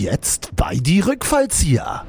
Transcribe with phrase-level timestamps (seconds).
[0.00, 2.06] Jetzt bei die Rückfallzieher.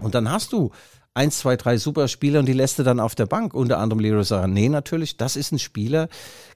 [0.00, 0.70] Und dann hast du
[1.12, 3.52] eins, zwei, drei Superspieler und die lässt du dann auf der Bank.
[3.52, 5.16] Unter anderem Leroy Sané natürlich.
[5.16, 6.08] Das ist ein Spieler,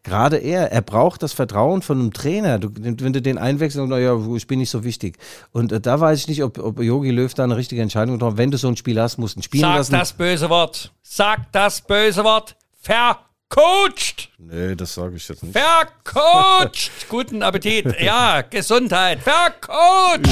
[0.04, 2.60] gerade er, er braucht das Vertrauen von einem Trainer.
[2.60, 5.18] Du, wenn du den einwechselst, naja, ich bin nicht so wichtig.
[5.50, 8.34] Und äh, da weiß ich nicht, ob, ob Jogi Löw da eine richtige Entscheidung getroffen
[8.34, 8.38] hat.
[8.38, 9.92] Wenn du so ein Spiel hast, musst du ein Spiel Sag lassen.
[9.92, 10.92] das böse Wort.
[11.02, 12.54] Sag das böse Wort.
[13.50, 14.30] Vercoacht.
[14.38, 15.56] Nee, das sage ich jetzt nicht.
[15.56, 16.90] Vercoacht.
[17.08, 18.00] Guten Appetit.
[18.00, 19.20] Ja, Gesundheit.
[19.20, 20.26] Vercoacht.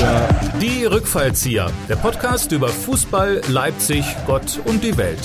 [0.61, 5.21] Die Rückfallzieher, der Podcast über Fußball, Leipzig, Gott und die Welt.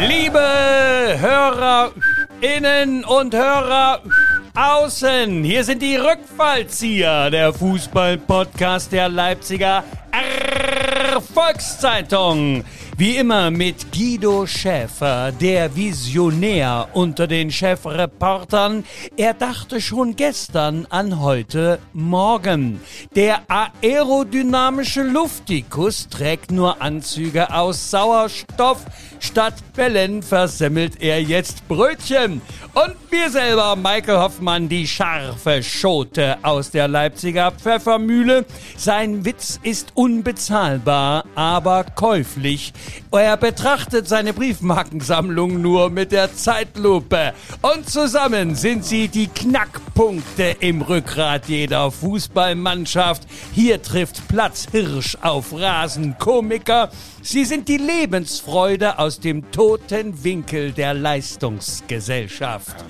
[0.00, 0.40] Liebe
[1.20, 4.00] Hörerinnen und Hörer
[4.54, 9.84] außen, hier sind die Rückfallzieher, der Fußball-Podcast der Leipziger
[11.34, 12.64] Volkszeitung.
[12.96, 18.84] Wie immer mit Guido Schäfer, der Visionär unter den Chefreportern.
[19.16, 22.80] Er dachte schon gestern an heute Morgen.
[23.16, 28.84] Der aerodynamische Luftikus trägt nur Anzüge aus Sauerstoff.
[29.18, 32.42] Statt Bällen versemmelt er jetzt Brötchen.
[32.74, 38.44] Und wir selber, Michael Hoffmann, die scharfe Schote aus der Leipziger Pfeffermühle.
[38.76, 42.72] Sein Witz ist unbezahlbar, aber käuflich.
[43.10, 47.32] Er betrachtet seine Briefmarkensammlung nur mit der Zeitlupe.
[47.62, 53.22] Und zusammen sind sie die Knackpunkte im Rückgrat jeder Fußballmannschaft.
[53.52, 56.90] Hier trifft Platz Hirsch auf Rasenkomiker.
[57.22, 62.84] Sie sind die Lebensfreude aus dem toten Winkel der Leistungsgesellschaft.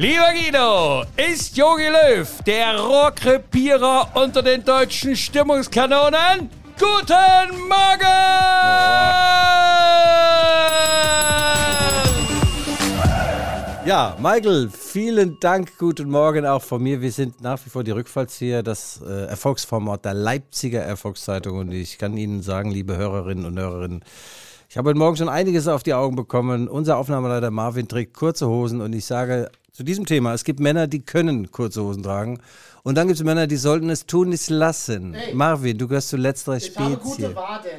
[0.00, 6.50] Lieber Guido, ist Jogi Löw der Rohrkrepierer unter den deutschen Stimmungskanonen?
[6.78, 8.38] Guten Morgen!
[13.84, 15.76] Ja, Michael, vielen Dank.
[15.78, 17.00] Guten Morgen auch von mir.
[17.00, 21.58] Wir sind nach wie vor die Rückfallzieher, das äh, Erfolgsformat der Leipziger Erfolgszeitung.
[21.58, 24.04] Und ich kann Ihnen sagen, liebe Hörerinnen und Hörerinnen,
[24.68, 26.68] ich habe heute Morgen schon einiges auf die Augen bekommen.
[26.68, 30.86] Unser Aufnahmeleiter Marvin trägt kurze Hosen und ich sage zu diesem Thema, es gibt Männer,
[30.86, 32.40] die können kurze Hosen tragen.
[32.88, 35.12] Und dann gibt es Männer, die sollten es tun, nicht lassen.
[35.12, 35.34] Hey.
[35.34, 37.70] Marvin, du gehörst zu letzterer Ich habe gute Waden.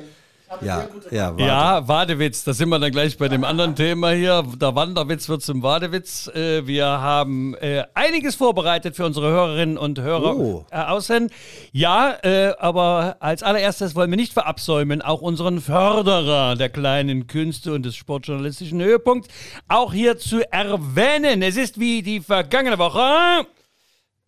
[0.45, 1.43] Ich habe Ja, sehr gute ja, warte.
[1.43, 4.43] Ja, Wadewitz, da sind wir dann gleich bei dem anderen Thema hier.
[4.61, 6.27] Der Wanderwitz wird zum Wadewitz.
[6.27, 10.65] Äh, Wir haben äh, einiges vorbereitet für unsere Hörerinnen und Hörer Oh.
[10.69, 11.31] äh, außen.
[11.71, 12.15] Ja,
[12.59, 17.95] aber als allererstes wollen wir nicht verabsäumen, auch unseren Förderer der kleinen Künste und des
[17.95, 19.27] sportjournalistischen Höhepunkts
[19.69, 21.41] auch hier zu erwähnen.
[21.41, 23.47] Es ist wie die vergangene Woche.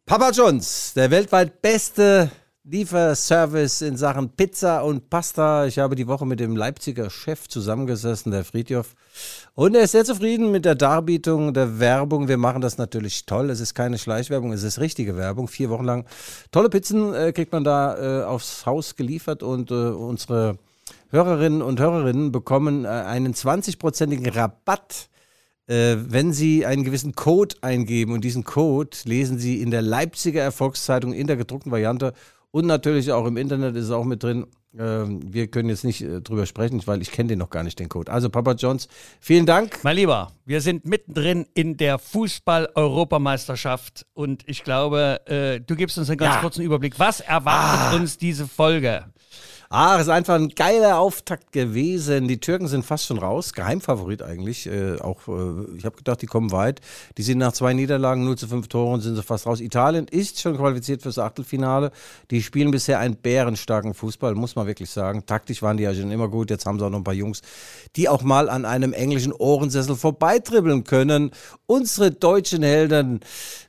[0.05, 2.31] Papa John's, der weltweit beste
[2.63, 5.65] Lieferservice in Sachen Pizza und Pasta.
[5.65, 8.93] Ich habe die Woche mit dem Leipziger Chef zusammengesessen, der Friedhof.
[9.53, 12.27] Und er ist sehr zufrieden mit der Darbietung, der Werbung.
[12.27, 13.49] Wir machen das natürlich toll.
[13.49, 15.47] Es ist keine Schleichwerbung, es ist richtige Werbung.
[15.47, 16.05] Vier Wochen lang
[16.51, 20.57] tolle Pizzen äh, kriegt man da äh, aufs Haus geliefert und äh, unsere
[21.09, 25.09] Hörerinnen und Hörerinnen bekommen äh, einen 20-prozentigen Rabatt
[25.73, 31.13] wenn Sie einen gewissen Code eingeben und diesen Code lesen Sie in der Leipziger Erfolgszeitung
[31.13, 32.13] in der gedruckten Variante
[32.51, 34.45] und natürlich auch im Internet ist es auch mit drin.
[34.77, 37.77] Ähm, wir können jetzt nicht äh, drüber sprechen, weil ich kenne den noch gar nicht,
[37.79, 38.11] den Code.
[38.11, 38.87] Also Papa Johns,
[39.19, 39.79] vielen Dank.
[39.83, 46.09] Mein Lieber, wir sind mittendrin in der Fußball-Europameisterschaft und ich glaube, äh, du gibst uns
[46.09, 46.41] einen ganz Ja.
[46.41, 46.99] kurzen Überblick.
[46.99, 49.05] Was erwartet uns diese Folge?
[49.73, 52.27] Ah, es ist einfach ein geiler Auftakt gewesen.
[52.27, 53.53] Die Türken sind fast schon raus.
[53.53, 54.67] Geheimfavorit eigentlich.
[54.67, 56.81] Äh, auch, äh, ich habe gedacht, die kommen weit.
[57.17, 59.61] Die sind nach zwei Niederlagen, 0 zu 5 Toren, sind sie fast raus.
[59.61, 61.93] Italien ist schon qualifiziert fürs Achtelfinale.
[62.31, 65.25] Die spielen bisher einen bärenstarken Fußball, muss man wirklich sagen.
[65.25, 66.49] Taktisch waren die ja schon immer gut.
[66.49, 67.39] Jetzt haben sie auch noch ein paar Jungs,
[67.95, 71.31] die auch mal an einem englischen Ohrensessel vorbeitribbeln können.
[71.65, 73.21] Unsere deutschen Helden.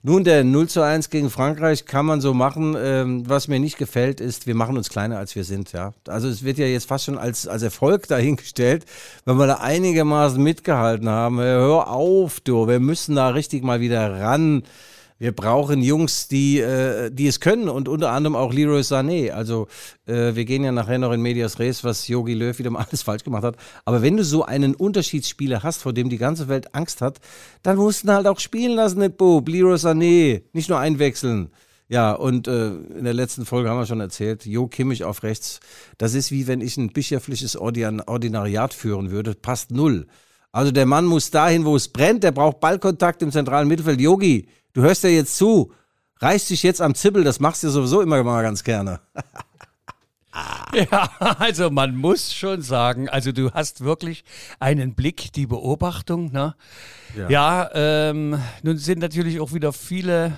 [0.02, 2.74] Nun, der 0 zu 1 gegen Frankreich kann man so machen.
[2.76, 5.70] Ähm, was mir nicht gefällt, ist, wir machen uns kleiner, als wir sind.
[5.70, 5.91] Ja.
[6.08, 8.84] Also es wird ja jetzt fast schon als, als Erfolg dahingestellt,
[9.24, 11.38] wenn wir da einigermaßen mitgehalten haben.
[11.38, 14.62] Hör auf, du, wir müssen da richtig mal wieder ran.
[15.22, 19.30] Wir brauchen Jungs, die, äh, die es können und unter anderem auch Leroy Sané.
[19.30, 19.68] Also
[20.04, 23.02] äh, wir gehen ja nachher noch in Medias Res, was Yogi Löw wieder mal alles
[23.02, 23.54] falsch gemacht hat.
[23.84, 27.20] Aber wenn du so einen Unterschiedsspieler hast, vor dem die ganze Welt Angst hat,
[27.62, 29.48] dann musst du ihn halt auch spielen lassen, nicht Bub.
[29.48, 31.52] Leroy Sané, nicht nur einwechseln.
[31.92, 35.60] Ja, und äh, in der letzten Folge haben wir schon erzählt, Jo Kimmich auf rechts,
[35.98, 40.06] das ist wie wenn ich ein bischöfliches Ordin Ordinariat führen würde, passt null.
[40.52, 44.00] Also der Mann muss dahin, wo es brennt, der braucht Ballkontakt im zentralen Mittelfeld.
[44.00, 45.74] Yogi, du hörst ja jetzt zu,
[46.20, 49.00] reißt dich jetzt am Zibbel, das machst du sowieso immer mal ganz gerne.
[50.74, 54.24] Ja, also man muss schon sagen, also du hast wirklich
[54.60, 56.32] einen Blick, die Beobachtung.
[56.32, 56.54] Ne?
[57.28, 60.32] Ja, ähm, nun sind natürlich auch wieder viele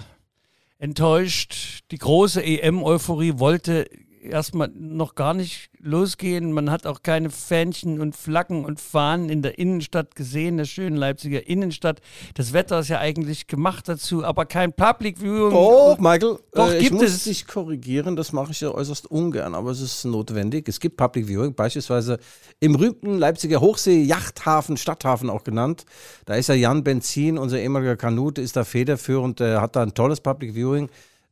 [0.85, 1.81] enttäuscht.
[1.91, 3.89] Die große EM-Euphorie wollte
[4.25, 6.53] erstmal noch gar nicht losgehen.
[6.53, 10.97] Man hat auch keine Fähnchen und Flaggen und Fahnen in der Innenstadt gesehen, der schönen
[10.97, 12.00] Leipziger Innenstadt.
[12.35, 15.53] Das Wetter ist ja eigentlich gemacht dazu, aber kein Public Viewing.
[15.53, 17.25] Oh, Michael, Doch, äh, gibt ich muss es.
[17.25, 20.69] dich korrigieren, das mache ich ja äußerst ungern, aber es ist notwendig.
[20.69, 22.19] Es gibt Public Viewing, beispielsweise
[22.61, 25.85] im berühmten Leipziger Hochsee, Yachthafen, Stadthafen auch genannt.
[26.25, 29.94] Da ist ja Jan Benzin, unser ehemaliger Kanute, ist da federführend, der hat da ein
[29.94, 30.88] tolles Public Viewing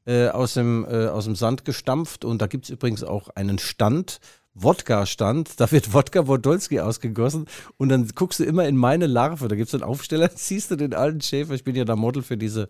[0.07, 3.59] äh, aus, dem, äh, aus dem Sand gestampft und da gibt es übrigens auch einen
[3.59, 4.21] Stand,
[4.55, 7.47] Wodka-Stand, da wird Wodka Wodolski ausgegossen
[7.79, 10.77] und dann guckst du immer in meine Larve, da gibt es einen Aufsteller, siehst du
[10.77, 12.67] den alten Schäfer, ich bin ja da Model für diese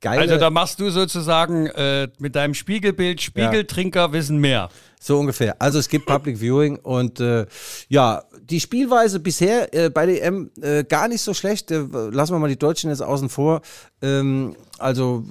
[0.00, 0.22] geile...
[0.22, 4.70] Also da machst du sozusagen äh, mit deinem Spiegelbild, Spiegeltrinker wissen mehr.
[5.02, 5.60] So ungefähr.
[5.62, 7.46] Also es gibt Public Viewing und äh,
[7.88, 11.70] ja, die Spielweise bisher äh, bei der EM äh, gar nicht so schlecht.
[11.70, 13.62] Äh, lassen wir mal die Deutschen jetzt außen vor.
[14.02, 15.24] Ähm, also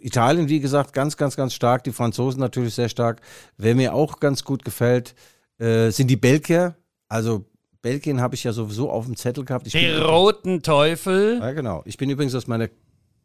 [0.00, 1.84] Italien, wie gesagt, ganz, ganz, ganz stark.
[1.84, 3.20] Die Franzosen natürlich sehr stark.
[3.56, 5.14] Wer mir auch ganz gut gefällt,
[5.58, 6.76] äh, sind die Belgier.
[7.08, 7.44] Also
[7.82, 9.66] Belgien habe ich ja sowieso auf dem Zettel gehabt.
[9.66, 11.38] Ich Die bin- roten Teufel.
[11.40, 11.82] ja, genau.
[11.84, 12.68] Ich bin übrigens aus meiner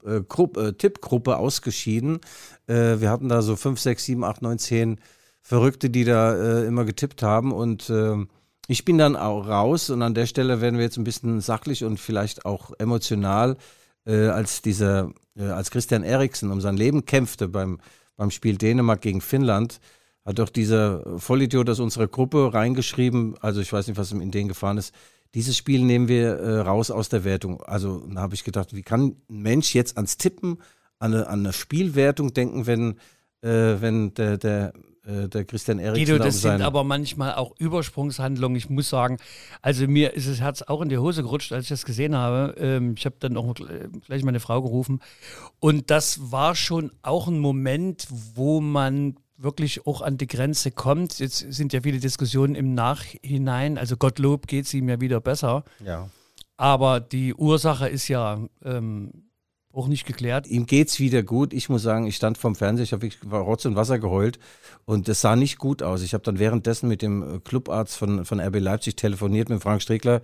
[0.06, 2.20] äh, äh, Tippgruppe ausgeschieden.
[2.68, 5.00] Äh, wir hatten da so 5, 6, 7, 8, 9, 10
[5.42, 7.52] Verrückte, die da äh, immer getippt haben.
[7.52, 8.30] Und ähm,
[8.68, 9.90] ich bin dann auch raus.
[9.90, 13.58] Und an der Stelle werden wir jetzt ein bisschen sachlich und vielleicht auch emotional,
[14.06, 17.80] äh, als dieser, äh, als Christian Eriksen um sein Leben kämpfte beim,
[18.16, 19.80] beim Spiel Dänemark gegen Finnland.
[20.26, 24.32] Hat doch dieser Vollidiot aus unserer Gruppe reingeschrieben, also ich weiß nicht, was ihm in
[24.32, 24.94] den gefahren ist,
[25.34, 27.62] dieses Spiel nehmen wir äh, raus aus der Wertung.
[27.64, 30.60] Also da habe ich gedacht, wie kann ein Mensch jetzt ans Tippen,
[31.00, 32.98] an eine, an eine Spielwertung denken, wenn,
[33.42, 34.74] äh, wenn der, der,
[35.06, 38.56] äh, der Christian Eriksen Guido, da das sind aber manchmal auch Übersprungshandlungen.
[38.56, 39.18] Ich muss sagen,
[39.62, 42.56] also mir ist das Herz auch in die Hose gerutscht, als ich das gesehen habe.
[42.58, 45.02] Ähm, ich habe dann auch gleich meine Frau gerufen.
[45.60, 51.20] Und das war schon auch ein Moment, wo man wirklich auch an die Grenze kommt.
[51.20, 53.78] Jetzt sind ja viele Diskussionen im Nachhinein.
[53.78, 55.64] Also Gottlob geht es ihm ja wieder besser.
[55.84, 56.10] ja.
[56.56, 59.32] Aber die Ursache ist ja ähm,
[59.74, 60.48] auch nicht geklärt.
[60.48, 61.52] Ihm geht's wieder gut.
[61.52, 64.40] Ich muss sagen, ich stand vorm Fernseher, ich habe Rotz und Wasser geheult
[64.86, 66.04] und das sah nicht gut aus.
[66.04, 69.82] Ich habe dann währenddessen mit dem äh, Clubarzt von, von RB Leipzig telefoniert, mit Frank
[69.82, 70.22] Strickler,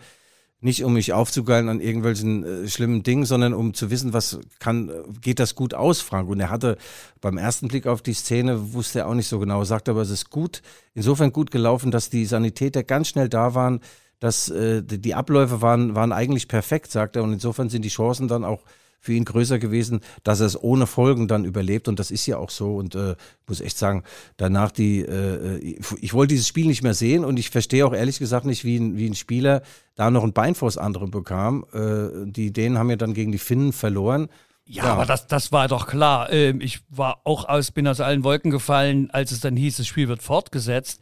[0.61, 4.89] nicht um mich aufzugeilen an irgendwelchen äh, schlimmen Dingen, sondern um zu wissen, was kann,
[4.89, 6.29] äh, geht das gut aus, Frank?
[6.29, 6.77] Und er hatte
[7.19, 10.11] beim ersten Blick auf die Szene, wusste er auch nicht so genau, sagte aber, es
[10.11, 10.61] ist gut,
[10.93, 13.79] insofern gut gelaufen, dass die Sanitäter ganz schnell da waren,
[14.19, 17.23] dass äh, die die Abläufe waren, waren eigentlich perfekt, sagt er.
[17.23, 18.61] Und insofern sind die Chancen dann auch
[18.99, 21.87] für ihn größer gewesen, dass er es ohne Folgen dann überlebt.
[21.87, 22.75] Und das ist ja auch so.
[22.75, 23.15] Und äh,
[23.47, 24.03] muss echt sagen,
[24.37, 27.93] danach die, äh, ich, ich wollte dieses Spiel nicht mehr sehen und ich verstehe auch
[27.93, 29.61] ehrlich gesagt nicht, wie ein, wie ein Spieler
[29.95, 31.65] da noch ein Bein vors andere bekam.
[31.73, 34.29] Äh, die Dänen haben ja dann gegen die Finnen verloren.
[34.71, 36.31] Ja, aber das, das war doch klar.
[36.31, 39.87] Ähm, ich war auch aus, bin aus allen Wolken gefallen, als es dann hieß, das
[39.87, 41.01] Spiel wird fortgesetzt.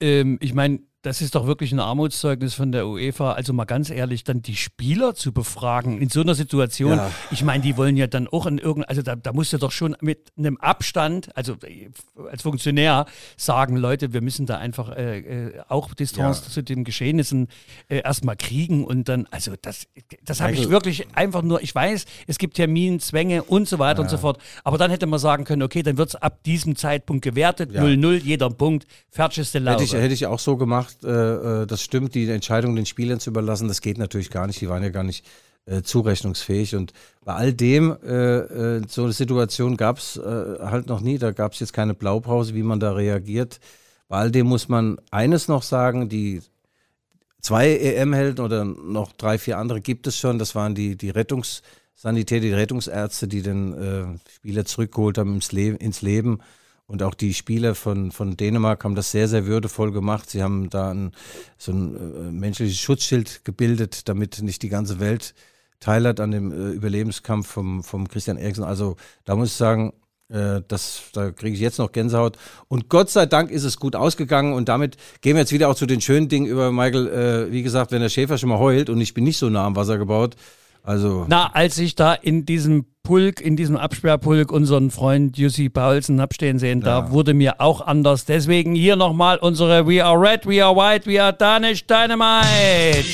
[0.00, 3.32] Ähm, ich meine, das ist doch wirklich ein Armutszeugnis von der UEFA.
[3.32, 6.92] Also mal ganz ehrlich, dann die Spieler zu befragen in so einer Situation.
[6.96, 7.10] Ja.
[7.32, 9.72] Ich meine, die wollen ja dann auch in irgendeinem, also da, da musst du doch
[9.72, 11.90] schon mit einem Abstand, also äh,
[12.30, 13.06] als Funktionär
[13.36, 15.18] sagen, Leute, wir müssen da einfach äh,
[15.48, 16.50] äh, auch Distanz Ja.
[16.52, 17.48] zu den Geschehnissen
[17.88, 19.86] äh, erstmal kriegen und dann, also das,
[20.24, 24.02] das habe ich Michael- wirklich einfach nur, ich weiß, es gibt Terminzwänge und so weiter
[24.02, 26.76] und so fort, aber dann hätte man sagen können, okay, dann wird es ab diesem
[26.76, 27.82] Zeitpunkt gewertet, Ja.
[27.82, 29.82] 0-0, jeder Punkt, fertig ist der Laube.
[29.82, 33.20] Hätte ich, hätte ich auch so gemacht, äh, äh, das stimmt, die Entscheidung den Spielern
[33.20, 35.24] zu überlassen, das geht natürlich gar nicht, die waren ja gar nicht
[35.66, 36.92] äh, zurechnungsfähig und
[37.24, 38.38] bei all dem, äh,
[38.76, 41.94] äh, so eine Situation gab es äh, halt noch nie, da gab es jetzt keine
[41.94, 43.60] Blaupause, wie man da reagiert.
[44.08, 46.42] Bei all dem muss man eines noch sagen, die
[47.40, 52.40] zwei EM-Helden oder noch drei, vier andere gibt es schon, das waren die, die Rettungssanitäter,
[52.40, 56.40] die Rettungsärzte, die den äh, Spieler zurückgeholt haben ins, Le ins Leben.
[56.92, 60.28] Und auch die Spieler von, von Dänemark haben das sehr, sehr würdevoll gemacht.
[60.28, 61.12] Sie haben da ein,
[61.56, 65.32] so ein äh, menschliches Schutzschild gebildet, damit nicht die ganze Welt
[65.80, 68.62] teilhat an dem äh, Überlebenskampf vom, vom Christian Eriksen.
[68.62, 69.94] Also da muss ich sagen,
[70.28, 72.36] äh, das, da kriege ich jetzt noch Gänsehaut.
[72.68, 74.52] Und Gott sei Dank ist es gut ausgegangen.
[74.52, 77.08] Und damit gehen wir jetzt wieder auch zu den schönen Dingen über Michael.
[77.08, 79.64] Äh, wie gesagt, wenn der Schäfer schon mal heult und ich bin nicht so nah
[79.64, 80.36] am Wasser gebaut.
[80.84, 86.20] Also Na, als ich da in diesem Pulk, in diesem Absperrpulk unseren Freund Jussi Paulsen
[86.20, 88.24] hab stehen sehen, da wurde mir auch anders.
[88.24, 93.04] Deswegen hier nochmal unsere We are red, we are white, we are Danish Dynamite.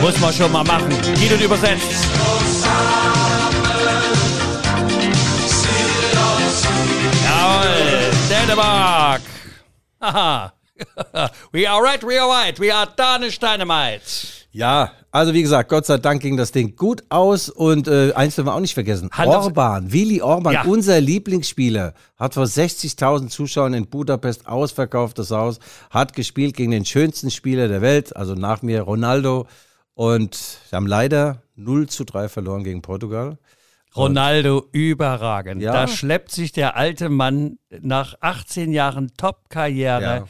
[0.00, 0.90] Muss man schon mal machen.
[1.16, 2.08] Guido übersetzt.
[7.24, 9.22] Jawohl, Dänemark.
[10.00, 10.57] Haha.
[11.52, 14.02] we are red, we are white, we are Danish Dynamite.
[14.50, 18.34] Ja, also wie gesagt, Gott sei Dank ging das Ding gut aus und äh, eins
[18.34, 19.08] dürfen wir auch nicht vergessen.
[19.12, 20.62] Hand Orban, Willi Orban, Ja.
[20.64, 25.58] unser Lieblingsspieler, hat vor 60.000 Zuschauern in Budapest ausverkauftes Haus,
[25.90, 29.46] hat gespielt gegen den schönsten Spieler der Welt, also nach mir Ronaldo
[29.94, 33.38] und sie haben leider 0 zu 3 verloren gegen Portugal.
[33.96, 35.62] Ronaldo überragend.
[35.62, 35.72] Ja.
[35.72, 40.02] Da schleppt sich der alte Mann nach 18 Jahren Top-Karriere.
[40.02, 40.24] Ja.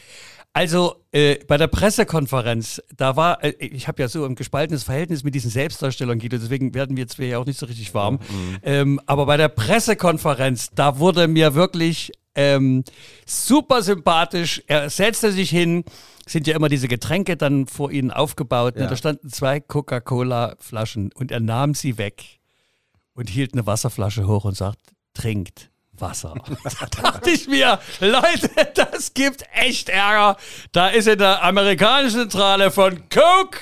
[0.58, 5.22] Also äh, bei der Pressekonferenz, da war, äh, ich habe ja so ein gespaltenes Verhältnis
[5.22, 8.18] mit diesen Selbstdarstellern, Guido, deswegen werden wir zwei ja auch nicht so richtig warm.
[8.64, 12.82] Ähm, aber bei der Pressekonferenz, da wurde mir wirklich ähm,
[13.24, 14.60] super sympathisch.
[14.66, 15.84] Er setzte sich hin,
[16.26, 18.74] sind ja immer diese Getränke dann vor ihnen aufgebaut.
[18.74, 18.82] Ne?
[18.82, 18.88] Ja.
[18.88, 22.40] Da standen zwei Coca-Cola-Flaschen und er nahm sie weg
[23.14, 24.80] und hielt eine Wasserflasche hoch und sagt,
[25.14, 26.34] trinkt Wasser.
[26.64, 30.36] da dachte ich mir, Leute, das gibt echt Ärger.
[30.72, 33.60] Da ist in der amerikanischen Zentrale von Coke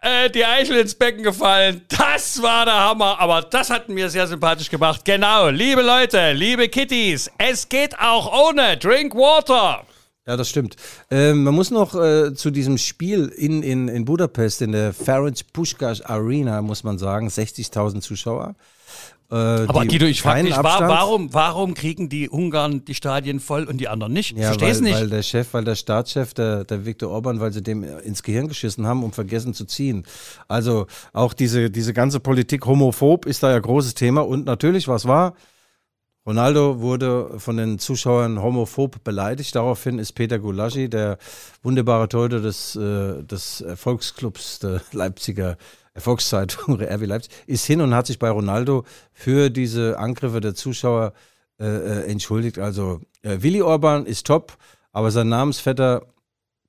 [0.00, 1.82] äh, die Eichel ins Becken gefallen.
[1.88, 5.04] Das war der Hammer, aber das hat mir sehr sympathisch gemacht.
[5.04, 9.84] Genau, liebe Leute, liebe Kitties, es geht auch ohne Drink Water.
[10.26, 10.76] Ja, das stimmt.
[11.10, 15.40] Ähm, man muss noch äh, zu diesem Spiel in, in, in Budapest, in der Ferenc
[15.52, 18.54] Puskás Arena, muss man sagen, 60.000 Zuschauer.
[19.30, 20.90] Äh, Aber die Guido, ich frage dich, Abstand.
[20.90, 24.36] warum, warum kriegen die Ungarn die Stadien voll und die anderen nicht?
[24.36, 24.94] Ja, Versteh's weil, nicht.
[24.94, 28.48] weil der Chef, weil der Staatschef, der, der Viktor Orban, weil sie dem ins Gehirn
[28.48, 30.04] geschissen haben und vergessen zu ziehen.
[30.46, 34.20] Also auch diese, diese ganze Politik homophob ist da ja großes Thema.
[34.20, 35.34] Und natürlich, was war?
[36.26, 39.54] Ronaldo wurde von den Zuschauern homophob beleidigt.
[39.54, 41.18] Daraufhin ist Peter Gulaschi, der
[41.62, 45.58] wunderbare Torhüter des, äh, des Erfolgsclubs der Leipziger
[45.94, 51.12] Erfolgszeitung RB Leipzig, ist hin und hat sich bei Ronaldo für diese Angriffe der Zuschauer
[51.58, 52.58] äh, äh, entschuldigt.
[52.58, 54.58] Also äh, Willi Orban ist top,
[54.92, 56.06] aber sein Namensvetter,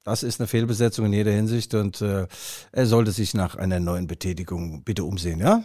[0.03, 2.27] das ist eine Fehlbesetzung in jeder Hinsicht und äh,
[2.71, 5.63] er sollte sich nach einer neuen Betätigung bitte umsehen, ja?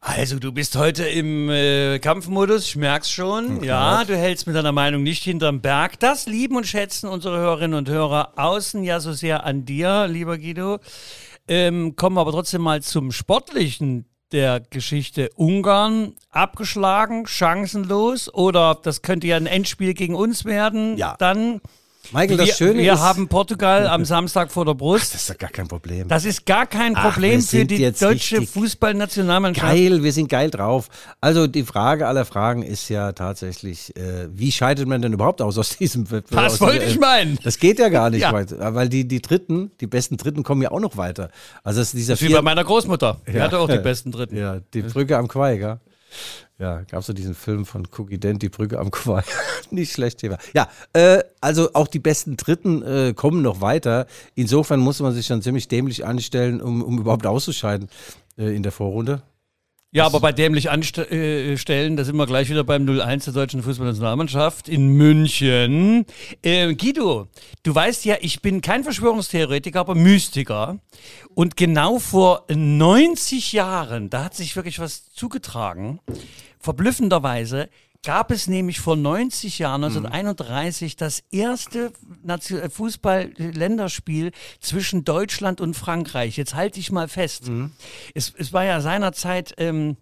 [0.00, 3.64] Also, du bist heute im äh, Kampfmodus, ich merk's schon.
[3.64, 5.98] Ja, du hältst mit deiner Meinung nicht hinterm Berg.
[5.98, 10.38] Das lieben und schätzen unsere Hörerinnen und Hörer außen ja so sehr an dir, lieber
[10.38, 10.78] Guido.
[11.48, 15.30] Ähm, kommen wir aber trotzdem mal zum Sportlichen der Geschichte.
[15.36, 20.96] Ungarn abgeschlagen, chancenlos oder das könnte ja ein Endspiel gegen uns werden.
[20.96, 21.16] Ja.
[21.18, 21.60] Dann.
[22.10, 25.12] Michael, das wir, Schöne wir ist, haben Portugal am Samstag vor der Brust.
[25.12, 26.08] das ist ja gar kein Problem.
[26.08, 29.66] Das ist gar kein Ach, Problem wir für die deutsche Fußballnationalmannschaft.
[29.66, 30.88] Geil, wir sind geil drauf.
[31.20, 35.58] Also die Frage aller Fragen ist ja tatsächlich, äh, wie scheidet man denn überhaupt aus
[35.58, 36.44] aus diesem Wettbewerb?
[36.44, 37.38] Das aus wollte ich meinen.
[37.42, 38.32] Das geht ja gar nicht Ja.
[38.32, 41.30] weiter, weil die, die Dritten, die besten Dritten kommen ja auch noch weiter.
[41.62, 43.20] Also es ist dieser Das ist wie bei meiner Großmutter.
[43.26, 43.42] Die Ja.
[43.44, 44.36] hatte auch die besten Dritten.
[44.36, 45.78] Ja, die Brücke am Quai, gell?
[46.58, 49.22] Ja, gab es so diesen Film von Cookie Dent, die Brücke am Quai.
[49.70, 50.38] Nicht schlecht Thema.
[50.54, 54.06] Ja, äh, also auch die besten Dritten äh, kommen noch weiter.
[54.34, 57.88] Insofern muss man sich schon ziemlich dämlich anstellen, um, um überhaupt auszuscheiden
[58.36, 59.22] äh, in der Vorrunde.
[59.90, 64.68] Ja, aber bei dämlich anstellen, da sind wir gleich wieder beim 0-1 der deutschen Fußballnationalmannschaft
[64.68, 66.04] in München.
[66.42, 67.28] Äh, Guido,
[67.62, 70.78] du weißt ja, ich bin kein Verschwörungstheoretiker, aber Mystiker.
[71.34, 76.00] Und genau vor 90 Jahren, da hat sich wirklich was zugetragen.
[76.60, 77.70] Verblüffenderweise
[78.04, 81.92] gab es nämlich vor 90 Jahren, 1931, das erste
[82.26, 86.36] äh, Fußball-Länderspiel zwischen Deutschland und Frankreich.
[86.36, 87.48] Jetzt halte ich mal fest.
[88.14, 89.96] Es, es war ja seinerzeit ähm,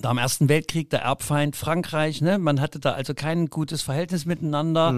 [0.00, 2.20] da im Ersten Weltkrieg der Erbfeind Frankreich.
[2.22, 2.38] Ne?
[2.38, 4.92] Man hatte da also kein gutes Verhältnis miteinander.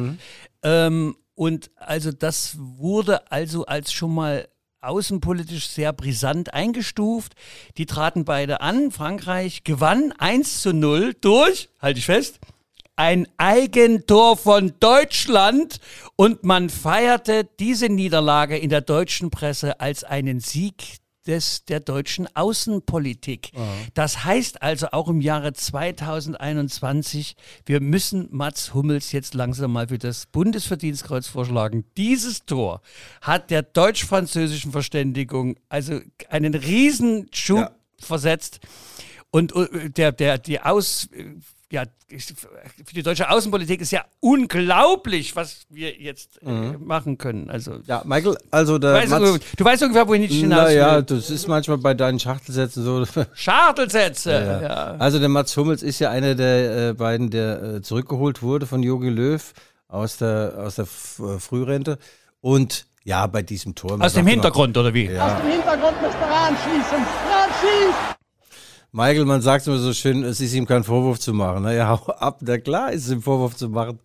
[0.62, 4.49] Ähm, und also das wurde also als schon mal
[4.86, 7.34] außenpolitisch sehr brisant eingestuft.
[7.76, 8.90] Die traten beide an.
[8.90, 12.40] Frankreich gewann 1 zu 0 durch, halte ich fest,
[12.96, 15.80] ein Eigentor von Deutschland
[16.16, 22.28] und man feierte diese Niederlage in der deutschen Presse als einen Sieg des, der deutschen
[22.37, 23.52] Außenpolitik.
[23.95, 29.99] Das heißt also auch im Jahre 2021, wir müssen Mats Hummels jetzt langsam mal für
[29.99, 31.85] das Bundesverdienstkreuz vorschlagen.
[31.97, 32.81] Dieses Tor
[33.21, 37.71] hat der deutsch-französischen Verständigung also einen Riesenschub Ja.
[37.99, 38.61] versetzt.
[39.31, 41.25] Und äh, der, der, die Aus, äh,
[41.75, 47.50] ja, für die deutsche Außenpolitik ist ja unglaublich, was wir jetzt äh, machen können.
[47.50, 51.02] Also, Ja, Michael, also der weißt du, du weißt ungefähr, wohin ich hinaus naja, will.
[51.02, 53.04] das ist manchmal bei deinen Schachtelsätzen so.
[53.35, 54.31] Schartelsätze.
[54.33, 54.62] Ja.
[54.62, 54.97] Ja.
[54.99, 58.83] Also der Mats Hummels ist ja einer der äh, beiden, der äh, zurückgeholt wurde von
[58.83, 59.52] Jogi Löw
[59.88, 61.99] aus der, aus der F äh, Frührente.
[62.40, 64.00] Und ja, bei diesem Tor.
[64.00, 65.07] Aus dem Hintergrund, oder wie?
[65.07, 66.99] Ja, Im Hintergrund müsste ran schießen.
[66.99, 68.13] Ran schießt!
[68.96, 71.64] Michael, man sagt immer so schön, es ist ihm kein Vorwurf zu machen.
[71.64, 73.98] Naja, hau ab, na klar ist es ihm Vorwurf zu machen.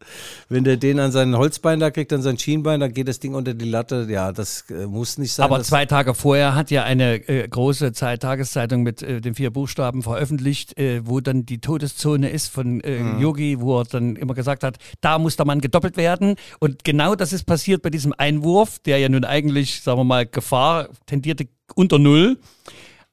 [0.48, 3.36] Wenn der den an seinen Holzbein da kriegt, an sein Schienbein, dann geht das Ding
[3.36, 4.08] unter die Latte.
[4.10, 5.43] Ja, das äh, muss nicht sein.
[5.43, 9.51] Aber zwei Tage vorher hat ja eine äh, große Zeit Tageszeitung mit äh, den vier
[9.51, 13.22] Buchstaben veröffentlicht, äh, wo dann die Todeszone ist von äh, Mhm.
[13.22, 16.36] Yogi, wo er dann immer gesagt hat, da muss der Mann gedoppelt werden.
[16.60, 20.25] Und genau das ist passiert bei diesem Einwurf, der ja nun eigentlich, sagen wir mal,
[20.25, 22.38] Gefahr tendierte unter Null.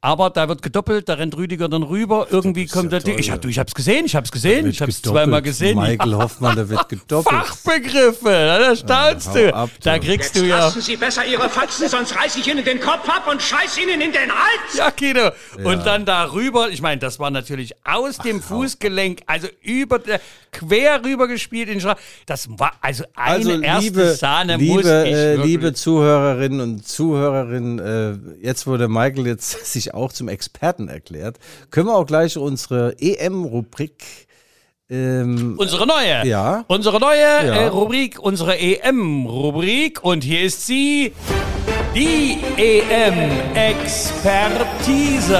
[0.02, 2.28] Aber da wird gedoppelt, da rennt Rüdiger dann rüber.
[2.30, 3.12] Irgendwie kommt ja der.
[3.12, 3.38] toll, ich ja.
[3.38, 5.24] du, ich hab's gesehen, ich hab's gesehen, ich hab's gedoppelt.
[5.24, 5.76] zweimal gesehen.
[5.78, 7.34] Michael Hoffmann, der wird gedoppelt.
[7.46, 9.54] Fachbegriffe, da staunst hau du.
[9.54, 10.58] ab, da kriegst Jetzt du ja.
[10.58, 14.00] lassen Sie besser Ihre Faxen, sonst reiß ich Ihnen den Kopf ab und scheiß Ihnen
[14.00, 14.76] in den Hals.
[14.76, 15.30] Ja, Kino.
[15.64, 20.20] Und dann darüber, ich meine, das war natürlich aus dem Fußgelenk, also über der,
[20.52, 24.84] quer rüber gespielt in Schra Das war also eine Also erste liebe, Sahne liebe, muss
[24.84, 30.12] ich äh, wirklich- liebe Zuhörerinnen und Zuhörerinnen, äh, jetzt wo der Michael jetzt sich auch
[30.12, 31.38] zum Experten erklärt,
[31.70, 34.04] können wir auch gleich unsere EM-Rubrik
[34.88, 36.64] ähm, Unsere neue, Ja.
[36.68, 41.12] unsere neue äh, Rubrik, unsere EM-Rubrik und hier ist sie,
[41.96, 45.32] die EM-Expertise,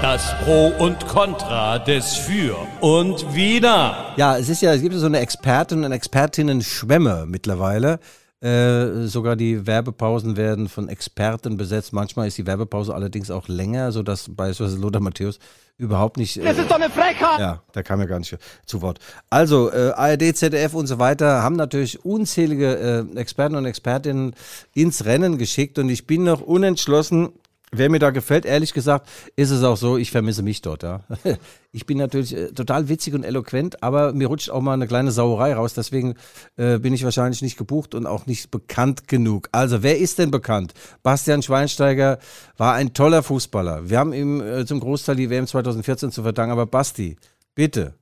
[0.00, 4.14] das Pro und Contra des Für und Wider.
[4.16, 7.98] Ja, es ist ja, es gibt ja so eine Expertin und Expertinnen-Schwemme mittlerweile.
[8.44, 11.94] Äh, sogar die Werbepausen werden von Experten besetzt.
[11.94, 15.38] Manchmal ist die Werbepause allerdings auch länger, sodass beispielsweise Lothar Matthäus
[15.78, 16.36] überhaupt nicht.
[16.36, 17.40] Äh, das ist doch eine Frechheit!
[17.40, 18.36] Ja, da kam ja gar nicht
[18.66, 18.98] zu Wort.
[19.30, 24.34] Also, äh, ARD, ZDF und so weiter haben natürlich unzählige äh, Experten und Expertinnen
[24.74, 27.32] ins Rennen geschickt und ich bin noch unentschlossen,
[27.72, 31.00] Wer mir da gefällt, ehrlich gesagt, ist es auch so, ich vermisse mich dort, ja.
[31.72, 35.10] Ich bin natürlich äh, total witzig und eloquent, aber mir rutscht auch mal eine kleine
[35.10, 36.14] Sauerei raus, deswegen
[36.56, 39.48] äh, bin ich wahrscheinlich nicht gebucht und auch nicht bekannt genug.
[39.50, 40.72] Also, wer ist denn bekannt?
[41.02, 42.20] Bastian Schweinsteiger
[42.56, 43.90] war ein toller Fußballer.
[43.90, 47.16] Wir haben ihm äh, zum Großteil die WM 2014 zu verdanken, aber Basti,
[47.56, 47.94] bitte,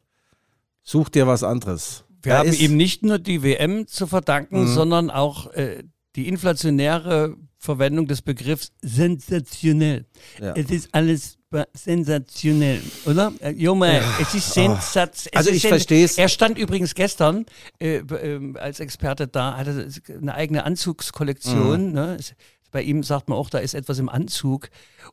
[0.83, 2.05] such dir was anderes.
[2.23, 5.83] Wir Da haben ihm nicht nur die WM zu verdanken, sondern auch äh,
[6.15, 10.05] die inflationäre Verwendung des Begriffs sensationell.
[10.41, 10.53] Ja.
[10.57, 11.39] Es ist alles
[11.75, 13.33] sensationell, oder?
[13.41, 15.39] Äh, Junge, es ist sensationell.
[15.39, 16.19] Also ich versteh's.
[16.19, 17.47] Er stand übrigens gestern
[17.79, 19.89] äh, ähm, als Experte da, hatte
[20.21, 21.89] eine eigene Anzugskollektion.
[21.89, 21.93] Mhm.
[21.93, 22.17] Ne?
[22.19, 22.35] Es-
[22.73, 24.69] Bei ihm sagt man auch, da ist etwas im Anzug.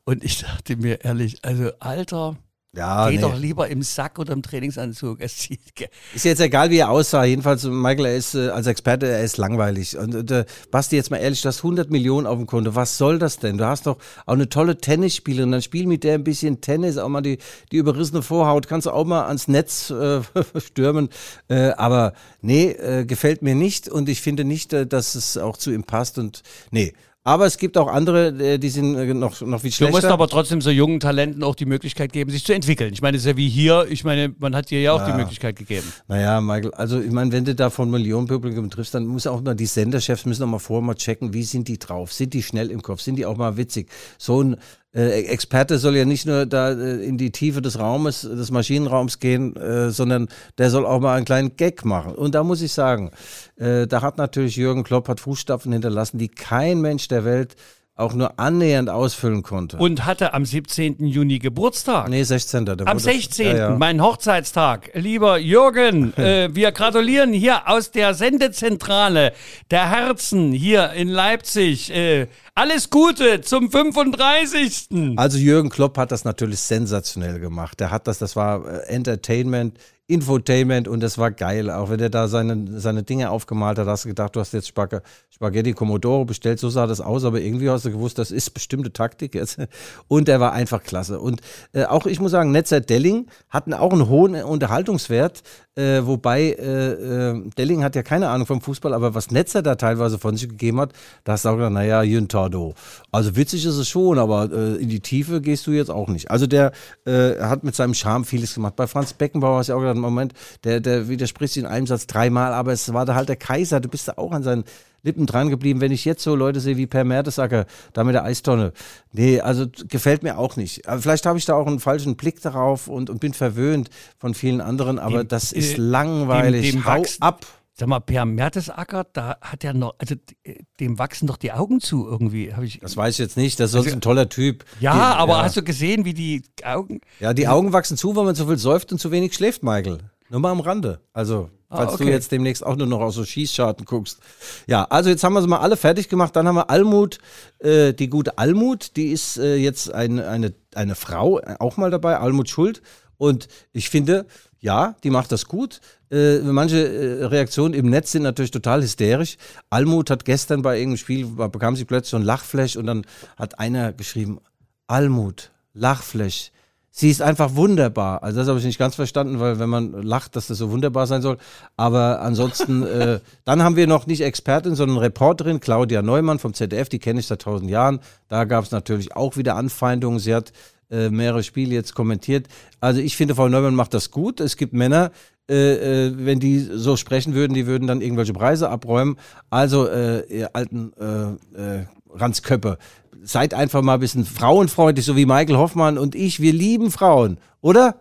[0.06, 2.38] Und ich dachte mir ehrlich, also Alter,
[2.76, 3.22] ja, geh nee.
[3.22, 5.22] doch lieber im Sack oder im Trainingsanzug.
[5.22, 7.24] Es sieht ge- Ist jetzt egal, wie er aussah.
[7.24, 9.98] Jedenfalls, Michael, er ist äh, als Experte, er ist langweilig.
[9.98, 12.76] Und, und äh, Basti, jetzt mal ehrlich, du hast 100 Millionen auf dem Konto.
[12.76, 13.58] Was soll das denn?
[13.58, 15.52] Du hast doch auch eine tolle Tennisspielerin.
[15.52, 17.40] Dann spiel mit der ein bisschen Tennis, auch mal die,
[17.72, 18.68] die überrissene Vorhaut.
[18.68, 20.22] Kannst du auch mal ans Netz äh,
[20.60, 21.10] stürmen.
[21.48, 23.90] Äh, aber nee, äh, gefällt mir nicht.
[23.90, 26.20] Und ich finde nicht, äh, dass es auch zu ihm passt.
[26.20, 26.94] Und nee.
[27.30, 29.92] Aber es gibt auch andere, äh, die sind äh, noch, noch viel Du schlechter.
[29.96, 32.92] musst aber trotzdem so jungen Talenten auch die Möglichkeit geben, sich zu entwickeln.
[32.92, 33.86] Ich meine, es ist ja wie hier.
[33.88, 35.86] Ich meine, man hat dir ja auch die Möglichkeit gegeben.
[36.08, 39.54] Naja, Michael, also ich meine, wenn du da von Millionenpublikum triffst, dann muss auch mal
[39.54, 42.12] die Senderchefs müssen auch mal vorher mal checken, wie sind die drauf?
[42.14, 43.02] Sind die schnell im Kopf?
[43.02, 43.92] Sind die auch mal witzig?
[44.18, 44.58] So ein
[44.94, 49.20] äh, Experte soll ja nicht nur da äh, in die Tiefe des Raumes, des Maschinenraums
[49.20, 52.16] gehen, äh, sondern der soll auch mal einen kleinen Gag machen.
[52.16, 53.12] Und da muss ich sagen,
[53.58, 57.56] äh, da hat natürlich Jürgen Klopp hat Fußstapfen hinterlassen, die kein Mensch der Welt
[58.00, 59.78] auch nur annähernd ausfüllen konnte.
[59.78, 61.06] Und hatte am 17.
[61.06, 62.10] Juni Geburtstag.
[62.10, 62.66] nee, 16.
[62.66, 63.48] Der Am wurde- 16.
[63.48, 63.70] Ja, ja.
[63.78, 64.92] mein Hochzeitstag.
[64.94, 69.34] Lieber Jürgen, äh, wir gratulieren hier aus der Sendezentrale
[69.72, 71.94] der Herzen hier in Leipzig.
[71.94, 74.88] Äh, alles Gute zum 35.
[75.16, 77.80] Also Jürgen Klopp hat das natürlich sensationell gemacht.
[77.80, 79.78] Der hat das, das war äh, Entertainment,
[80.10, 81.70] Infotainment und das war geil.
[81.70, 84.68] Auch wenn er da seine, seine Dinge aufgemalt hat, hast du gedacht, du hast jetzt
[84.68, 88.50] Spag Spaghetti Commodoro bestellt, so sah das aus, aber irgendwie hast du gewusst, das ist
[88.50, 89.60] bestimmte Taktik jetzt.
[90.08, 91.20] Und der war einfach klasse.
[91.20, 91.42] Und
[91.74, 95.44] äh, auch ich muss sagen, Netzer Delling hatten auch einen hohen Unterhaltungswert,
[95.80, 99.76] äh, wobei äh, äh, Delling hat ja keine Ahnung vom Fußball, aber was Netzer da
[99.76, 100.92] teilweise von sich gegeben hat,
[101.24, 102.76] da hast du auch gedacht, naja, Jüntado.
[103.12, 106.30] Also witzig ist es schon, aber äh, in die Tiefe gehst du jetzt auch nicht.
[106.30, 106.74] Also der
[107.06, 108.76] äh, hat mit seinem Charme vieles gemacht.
[108.76, 110.34] Bei Franz Beckenbauer hast du auch gedacht, Moment,
[110.66, 113.80] der, der widerspricht sich in einem Satz dreimal, aber es war da halt der Kaiser,
[113.80, 114.66] du bist da auch an seinen
[115.04, 115.82] Lippen dran geblieben.
[115.82, 118.74] Wenn ich jetzt so Leute sehe wie Per Mertesacker, da mit der Eistonne.
[119.12, 120.88] Nee, also gefällt mir auch nicht.
[120.88, 124.34] Aber vielleicht habe ich da auch einen falschen Blick darauf und, und bin verwöhnt von
[124.34, 126.72] vielen anderen, aber Dem- das äh, ist langweilig.
[126.72, 127.46] dem- dem Hau wachsen- ab.
[127.74, 131.80] Sag mal, Per Mertesacker, da hat er noch, also äh, dem wachsen doch die Augen
[131.80, 132.54] zu irgendwie.
[132.62, 134.66] Ich, Das weiß ich jetzt nicht, das ist sonst ein toller Typ.
[134.82, 137.00] ja, Die- aber hast du gesehen, wie die Augen.
[137.22, 140.00] Ja, die Augen wachsen zu, weil man so viel säuft und zu wenig schläft, Michael.
[140.30, 141.00] Nur mal am Rande.
[141.14, 142.06] Also, falls okay.
[142.06, 144.20] du jetzt demnächst auch nur noch aus so Schießscharten guckst.
[144.68, 146.36] Ja, also jetzt haben wir sie mal alle fertig gemacht.
[146.36, 147.20] Dann haben wir Almut,
[147.60, 151.92] äh, die gute Almut, die ist äh, jetzt ein, eine, eine Frau äh, auch mal
[151.92, 152.82] dabei, Almut Schuld.
[153.18, 154.26] Und ich finde,
[154.60, 155.82] ja, die macht das gut.
[156.12, 159.38] Äh, manche äh, Reaktionen im Netz sind natürlich total hysterisch.
[159.70, 163.06] Almut hat gestern bei irgendeinem Spiel, bekam sie plötzlich so ein Lachflash und dann
[163.38, 164.40] hat einer geschrieben,
[164.88, 166.52] Almut, Lachflash.
[166.92, 168.24] Sie ist einfach wunderbar.
[168.24, 171.08] Also das habe ich nicht ganz verstanden, weil wenn man lacht, dass das so wunderbar
[171.08, 171.38] sein soll.
[171.78, 176.90] Aber ansonsten, äh, dann haben wir noch nicht Expertin, sondern Reporterin Claudia Neumann vom ZDF,
[176.90, 178.00] die kenne ich seit tausend Jahren.
[178.28, 180.20] Da gab es natürlich auch wieder Anfeindungen.
[180.20, 180.52] Sie hat
[180.90, 182.48] äh, mehrere Spiele jetzt kommentiert.
[182.80, 184.40] Also ich finde, Frau Neumann macht das gut.
[184.40, 185.12] Es gibt Männer,
[185.50, 189.18] äh, äh, wenn die so sprechen würden, die würden dann irgendwelche Preise abräumen.
[189.50, 192.78] Also, äh, ihr alten äh, Ranzköppe,
[193.24, 196.40] seid einfach mal ein bisschen frauenfreundlich, so wie Michael Hoffmann und ich.
[196.40, 197.96] Wir lieben Frauen, oder?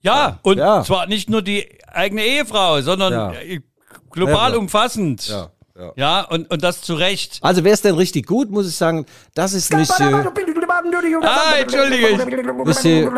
[0.00, 0.82] Ja, und Ja.
[0.82, 3.32] zwar nicht nur die eigene Ehefrau, sondern Ja.
[3.34, 3.60] äh,
[4.10, 4.58] global Clever.
[4.58, 5.28] umfassend.
[5.28, 5.92] Ja, ja.
[5.96, 7.38] Ja, und, und das zu Recht.
[7.40, 10.32] Also, wer ist denn richtig gut, muss ich sagen, das ist Monsieur,
[11.22, 12.08] Ah, entschuldige.
[12.08, 12.18] ich.
[12.64, 13.10] Monsieur,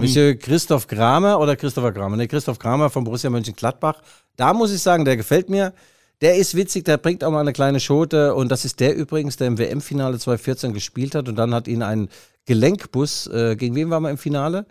[0.00, 2.16] Monsieur Christoph Kramer oder Christopher Kramer?
[2.16, 4.00] Ne, Christoph Kramer von Borussia Mönchengladbach.
[4.36, 5.72] Da muss ich sagen, der gefällt mir.
[6.20, 8.34] Der ist witzig, der bringt auch mal eine kleine Schote.
[8.34, 11.28] Und das ist der übrigens, der im WM-Finale 2014 gespielt hat.
[11.28, 12.08] Und dann hat ihn ein
[12.46, 14.66] Gelenkbus, äh, gegen wen waren wir im Finale?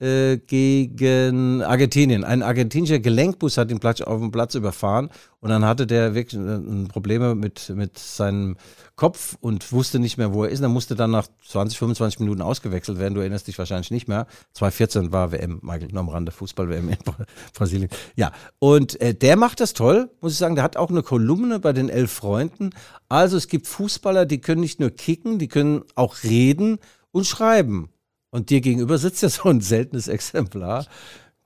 [0.00, 2.22] Gegen Argentinien.
[2.22, 6.40] Ein argentinischer Gelenkbus hat ihn Platz, auf dem Platz überfahren und dann hatte der wirklich
[6.40, 8.56] äh, Probleme mit, mit seinem
[8.94, 10.60] Kopf und wusste nicht mehr, wo er ist.
[10.60, 13.14] Er musste dann nach 20, 25 Minuten ausgewechselt werden.
[13.14, 14.26] Du erinnerst dich wahrscheinlich nicht mehr.
[14.54, 17.90] 2014 war WM, Michael, nur am Rande, Fußball-WM in Bra- Brasilien.
[18.14, 20.54] Ja, und äh, der macht das toll, muss ich sagen.
[20.54, 22.70] Der hat auch eine Kolumne bei den Elf Freunden.
[23.08, 26.78] Also es gibt Fußballer, die können nicht nur kicken, die können auch reden
[27.10, 27.90] und schreiben.
[28.30, 30.86] Und dir gegenüber sitzt ja so ein seltenes Exemplar.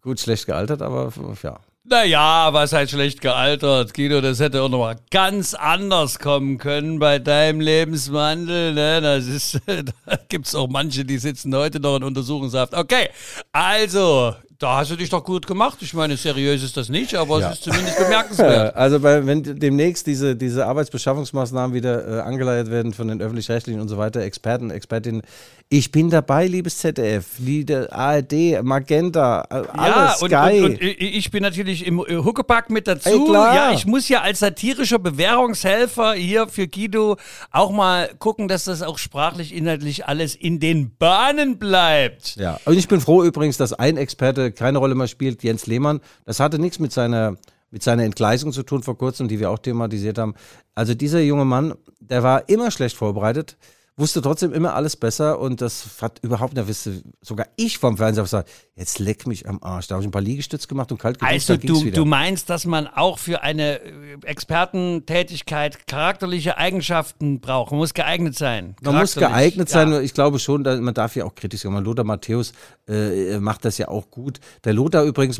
[0.00, 1.60] Gut, schlecht gealtert, aber ja.
[1.84, 7.00] Naja, was halt schlecht gealtert, Guido, das hätte auch noch mal ganz anders kommen können
[7.00, 8.72] bei deinem Lebenswandel.
[8.72, 9.00] Ne?
[9.00, 12.74] Das ist, da gibt's auch manche, die sitzen heute noch in Untersuchungshaft.
[12.74, 13.08] Okay,
[13.50, 15.78] also, da hast du dich doch gut gemacht.
[15.80, 17.48] Ich meine, seriös ist das nicht, aber Ja.
[17.50, 18.76] es ist zumindest bemerkenswert.
[18.82, 23.88] Also bei, wenn demnächst diese, diese Arbeitsbeschaffungsmaßnahmen wieder äh, angeleiert werden von den öffentlich-rechtlichen und
[23.88, 25.22] so weiter, Experten, Expertinnen,
[25.68, 30.64] ich bin dabei, liebes ZDF, liebe ARD, Magenta, äh, alles ja, und, geil.
[30.64, 33.08] und, und ich bin natürlich im äh, Huckepack mit dazu.
[33.08, 33.54] Ey, klar.
[33.54, 37.16] Ja, ich muss ja als satirischer Bewährungshelfer hier für Guido
[37.50, 42.36] auch mal gucken, dass das auch sprachlich, inhaltlich alles in den Bahnen bleibt.
[42.36, 46.00] Ja, und ich bin froh übrigens, dass ein Experte keine Rolle mehr spielt, Jens Lehmann.
[46.24, 47.36] Das hatte nichts mit seiner,
[47.70, 50.34] mit seiner Entgleisung zu tun vor kurzem, die wir auch thematisiert haben.
[50.74, 53.56] Also dieser junge Mann, der war immer schlecht vorbereitet,
[53.96, 58.24] wusste trotzdem immer alles besser und das hat überhaupt nicht, wusste sogar ich vom Fernseher
[58.24, 59.86] gesagt, jetzt leck mich am Arsch.
[59.86, 62.64] Da habe ich ein paar Liegestütze gemacht und kalt geduscht, Also du, du meinst, dass
[62.64, 67.70] man auch für eine äh, Expertentätigkeit charakterliche Eigenschaften braucht.
[67.70, 68.76] Man muss geeignet sein.
[68.80, 69.92] Man muss geeignet sein.
[69.92, 70.00] Ja.
[70.00, 71.84] Ich glaube schon, man darf ja auch kritisch sein.
[71.84, 72.52] Lothar Matthäus
[72.88, 74.40] äh, macht das ja auch gut.
[74.64, 75.38] Der Lothar übrigens,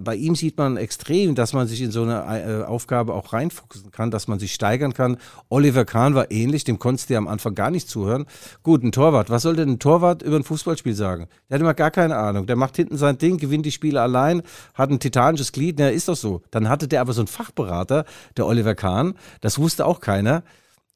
[0.00, 3.92] bei ihm sieht man extrem, dass man sich in so eine äh, Aufgabe auch reinfuchsen
[3.92, 5.16] kann, dass man sich steigern kann.
[5.48, 8.26] Oliver Kahn war ähnlich, dem konntest du ja am Anfang gar nicht zuhören.
[8.62, 9.30] Gut, ein Torwart.
[9.30, 11.28] Was soll denn ein Torwart über ein Fußballspiel sagen?
[11.48, 12.46] Der hat immer gar keine Ahnung.
[12.46, 14.42] Der macht hinten sein Ding, gewinnt die Spiele allein,
[14.74, 15.78] hat ein titanisches Glied.
[15.78, 16.42] Na, ist doch so.
[16.50, 18.04] Dann hatte der aber so einen Fachberater,
[18.36, 19.14] der Oliver Kahn.
[19.40, 20.42] Das wusste auch keiner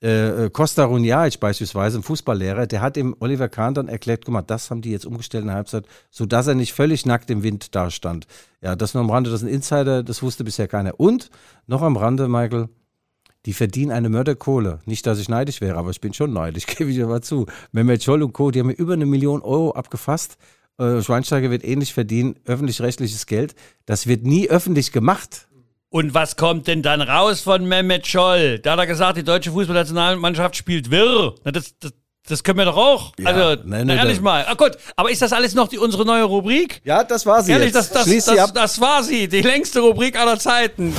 [0.01, 4.33] äh, äh, Costa Runjaic beispielsweise, ein Fußballlehrer, der hat dem Oliver Kahn dann erklärt, guck
[4.33, 7.43] mal, das haben die jetzt umgestellt in der Halbzeit, sodass er nicht völlig nackt im
[7.43, 8.29] Wind dastand.
[8.61, 11.01] Ja, das nur am Rande, das ist ein Insider, das wusste bisher keiner.
[11.01, 11.31] Und
[11.67, 12.69] noch am Rande, Michael,
[13.49, 14.81] die verdienen eine Mörderkohle.
[14.85, 17.47] Nicht, dass ich neidisch wäre, aber ich bin schon neidisch, gebe ich aber zu.
[17.73, 20.37] Mehmet Scholl und Co., die haben über eine Million Euro abgefasst.
[20.77, 23.55] Äh, Schweinsteiger wird ähnlich verdienen, öffentlich-rechtliches Geld.
[23.87, 25.49] Das wird nie öffentlich gemacht.
[25.89, 28.59] Und was kommt denn dann raus von Mehmet Scholl?
[28.59, 31.35] Da hat er gesagt, die deutsche Fußballnationalmannschaft spielt wirr.
[31.45, 31.95] Das, das,
[32.29, 33.13] das können wir doch auch.
[33.19, 34.25] Ja, also, nein, nein, ehrlich nein.
[34.25, 34.45] mal.
[34.47, 36.81] Ah, gut, aber ist das alles noch die, unsere neue Rubrik?
[36.85, 37.95] Ja, das war sie Ehrlich, jetzt.
[37.95, 38.51] das, das, das, ab.
[38.55, 40.95] das war sie, die längste Rubrik aller Zeiten.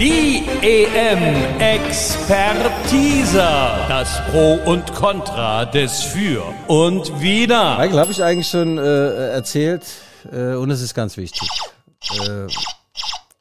[0.00, 3.46] Die EM-Expertise.
[3.88, 7.78] Das Pro und Contra des Für und Wider.
[7.78, 9.82] Michael, habe ich eigentlich schon äh, erzählt
[10.32, 11.48] äh, und es ist ganz wichtig.
[12.10, 12.46] Äh,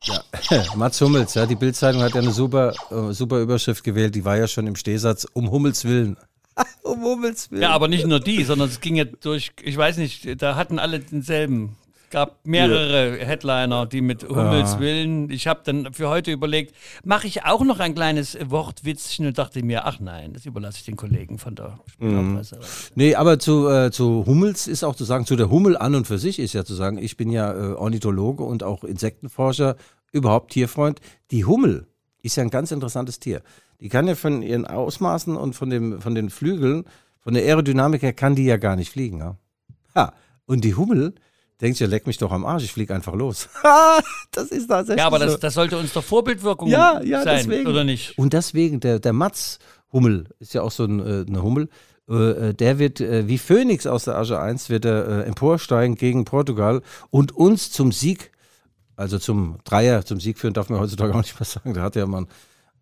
[0.03, 0.21] ja,
[0.75, 4.37] Mats Hummels, ja, die Bildzeitung hat ja eine super, äh, super Überschrift gewählt, die war
[4.37, 6.17] ja schon im Stehsatz, um Hummels Willen.
[6.83, 7.61] um Hummels Willen.
[7.63, 10.79] Ja, aber nicht nur die, sondern es ging ja durch, ich weiß nicht, da hatten
[10.79, 11.75] alle denselben
[12.13, 15.31] gab mehrere Headliner, die mit Hummels willen.
[15.31, 19.63] Ich habe dann für heute überlegt, mache ich auch noch ein kleines Wortwitzchen und dachte
[19.63, 22.59] mir, ach nein, das überlasse ich den Kollegen von der Spielerpresse.
[22.93, 26.05] Nee, aber zu, äh, zu Hummels ist auch zu sagen, zu der Hummel an und
[26.05, 29.75] für sich ist ja zu sagen, ich bin ja äh, Ornithologe und auch Insektenforscher,
[30.11, 30.99] überhaupt Tierfreund.
[31.31, 31.87] Die Hummel
[32.21, 33.41] ist ja ein ganz interessantes Tier.
[33.83, 36.85] Die kann ja von ihren Ausmaßen und von, dem, von den Flügeln,
[37.19, 39.19] von der Aerodynamik her, kann die ja gar nicht fliegen.
[39.19, 39.35] Ja?
[39.93, 40.13] Ha.
[40.45, 41.13] Und die Hummel
[41.59, 43.49] denkt ja, leck mich doch am Arsch, ich fliege einfach los.
[44.31, 47.67] das ist tatsächlich Ja, aber das, das sollte uns doch Vorbildwirkung Ja, ja, sein, deswegen.
[47.67, 48.17] oder nicht?
[48.17, 49.59] Und deswegen, der, der Mats
[49.91, 51.67] Hummel ist ja auch so ein, äh, eine Hummel.
[52.09, 52.13] Äh,
[52.49, 56.81] äh, der wird äh, wie Phönix aus der Asche 1 wird er emporsteigen gegen Portugal
[57.09, 58.31] und uns zum Sieg,
[58.95, 61.73] also zum Dreier, zum Sieg führen, darf man heutzutage auch nicht mehr sagen.
[61.73, 62.27] Da hat ja mal ein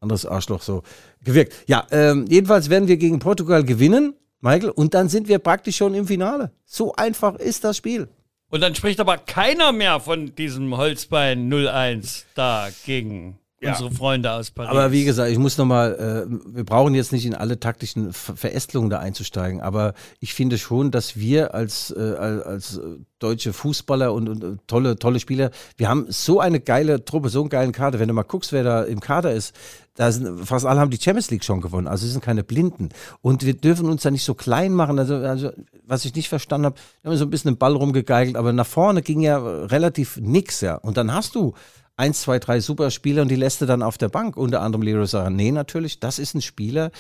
[0.02, 0.84] anderes Arschloch so
[1.24, 1.54] gewirkt.
[1.68, 5.94] Ja, ähm, jedenfalls werden wir gegen Portugal gewinnen, Michael, und dann sind wir praktisch schon
[5.94, 6.52] im Finale.
[6.66, 8.10] So einfach ist das Spiel.
[8.50, 14.52] Und dann spricht aber keiner mehr von diesem Holzbein 01 da gegen unsere Freunde aus
[14.52, 14.70] Paris.
[14.70, 18.36] Aber wie gesagt, ich muss nochmal, äh, wir brauchen jetzt nicht in alle taktischen Ver
[18.36, 22.80] Verästelungen da einzusteigen, aber ich finde schon, dass wir als, äh, als,
[23.22, 27.42] deutsche Fußballer und, und äh, tolle, tolle Spieler, wir haben so eine geile Truppe, so
[27.42, 28.00] einen geilen Kader.
[28.00, 29.56] Wenn du mal guckst, wer da im Kader ist,
[29.96, 32.90] da sind fast alle haben die Champions League schon gewonnen, also es sind keine Blinden.
[33.22, 34.98] Und wir dürfen uns da nicht so klein machen.
[35.00, 35.52] Also, also
[35.86, 38.66] was ich nicht verstanden habe, wir haben so ein bisschen den Ball rumgegeigelt, aber nach
[38.66, 40.76] vorne ging ja relativ nix, ja.
[40.76, 41.54] Und dann hast du
[42.02, 44.36] eins, zwei, drei super Spieler und die lässt du dann auf der Bank.
[44.36, 46.00] Unter anderem Leroy Sané natürlich.
[46.00, 46.92] Das ist ein Spieler,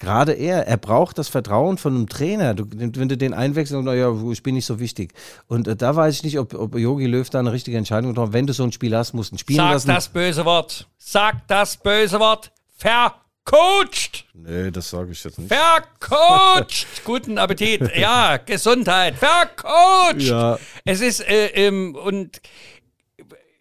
[0.00, 2.54] gerade er, er braucht das Vertrauen von einem Trainer.
[2.54, 5.12] Du, wenn du den einwechselst, naja, ich bin nicht so wichtig.
[5.46, 8.30] Und äh, da weiß ich nicht, ob, ob Jogi Löw da eine richtige Entscheidung getroffen
[8.30, 8.34] hat.
[8.34, 9.88] Wenn du so ein Spiel hast, musst du ihn spielen Sag lassen.
[9.88, 10.88] das böse Wort.
[10.98, 12.50] Sag das böse Wort.
[12.76, 14.24] Vercoacht.
[14.34, 15.52] Nee, das sage ich jetzt nicht.
[15.52, 16.86] Vercoacht.
[17.04, 17.96] Guten Appetit.
[17.96, 19.14] Ja, Gesundheit.
[19.14, 20.20] Vercoacht.
[20.20, 20.58] Ja.
[20.84, 22.40] Es ist, äh, ähm, und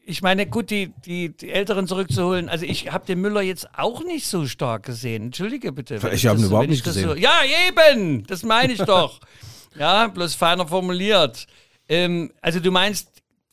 [0.09, 2.47] ich meine, gut, die, die, die Älteren zurückzuholen.
[2.47, 5.25] Also ich habe den Müller jetzt auch nicht so stark gesehen.
[5.25, 5.95] Entschuldige bitte.
[5.95, 7.09] Ich das hab ihn überhaupt nicht gesehen.
[7.09, 8.25] So, ja, eben.
[8.25, 9.19] Das meine ich doch.
[9.75, 11.45] Ja, bloß feiner formuliert.
[11.87, 13.09] Ähm, also du meinst,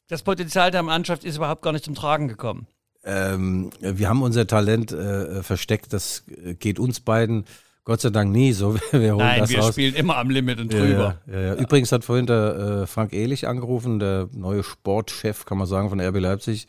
[0.08, 2.66] das Potenzial der Mannschaft ist überhaupt gar nicht zum Tragen gekommen.
[3.04, 5.92] Ähm, wir haben unser Talent äh, versteckt.
[5.92, 7.44] Das äh, geht uns beiden
[7.87, 8.75] Gott sei Dank nie so.
[8.92, 9.73] Wir holen Nein, das wir raus.
[9.73, 11.18] spielen immer am Limit und drüber.
[11.27, 11.55] Ja, ja, ja.
[11.57, 16.01] Übrigens hat vorhin der äh, Frank Ehlich angerufen, der neue Sportchef, kann man sagen, von
[16.01, 16.66] RB Leipzig,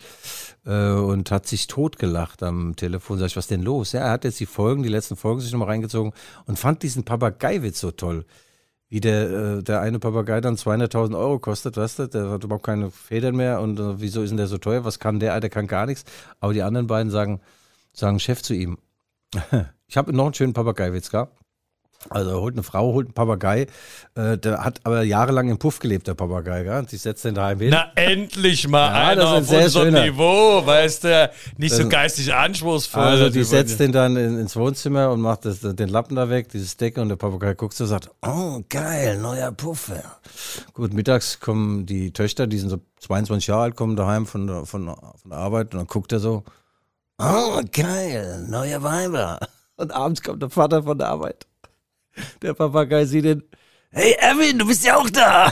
[0.66, 3.18] äh, und hat sich totgelacht am Telefon.
[3.18, 3.94] Sag ich, was denn los?
[3.94, 6.12] Ja, er hat jetzt die Folgen, die letzten Folgen sich nochmal reingezogen
[6.48, 8.26] und fand diesen Papageiwitz so toll.
[8.90, 12.66] Wie der, äh, der eine Papagei dann 200.000 Euro kostet, weißt du, der hat überhaupt
[12.66, 14.84] keine Federn mehr und äh, wieso ist denn der so teuer?
[14.84, 15.40] Was kann der?
[15.40, 16.04] Der kann gar nichts.
[16.42, 17.40] Aber die anderen beiden sagen,
[17.94, 18.78] sagen Chef zu ihm,
[19.88, 21.38] ich habe noch einen schönen Papageiwitz gehabt.
[22.08, 23.66] Also er holt eine Frau, holt einen Papagei,
[24.14, 26.86] äh, der hat aber jahrelang im Puff gelebt, der Papagei, gell?
[26.86, 27.72] Die setzt den daheim hin.
[27.72, 30.04] Na, endlich mal Ja, einer das ist ein auf sehr unserem schöner.
[30.06, 33.02] Niveau, weißt du, nicht so Das- geistig anspruchsvoll.
[33.02, 36.30] also die Das setzt den dann in, ins Wohnzimmer und macht das, den Lappen da
[36.30, 39.88] weg, dieses Decke und der Papagei guckt so und sagt, oh geil, neuer Puff.
[39.90, 40.18] Ja.
[40.74, 44.86] Gut, mittags kommen die Töchter, die sind so 22 Jahre alt, kommen daheim von von,
[44.96, 46.44] von der Arbeit und dann guckt er so,
[47.20, 49.40] oh geil, neue Weiber.
[49.78, 51.46] Und abends kommt der Vater von der Arbeit.
[52.42, 53.44] Der Papagei sieht ihn,
[53.92, 55.52] hey Erwin, du bist ja auch da.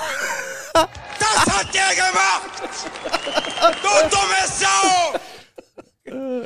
[0.73, 2.63] Das hat der gemacht!
[3.81, 5.19] Du dumme Sau!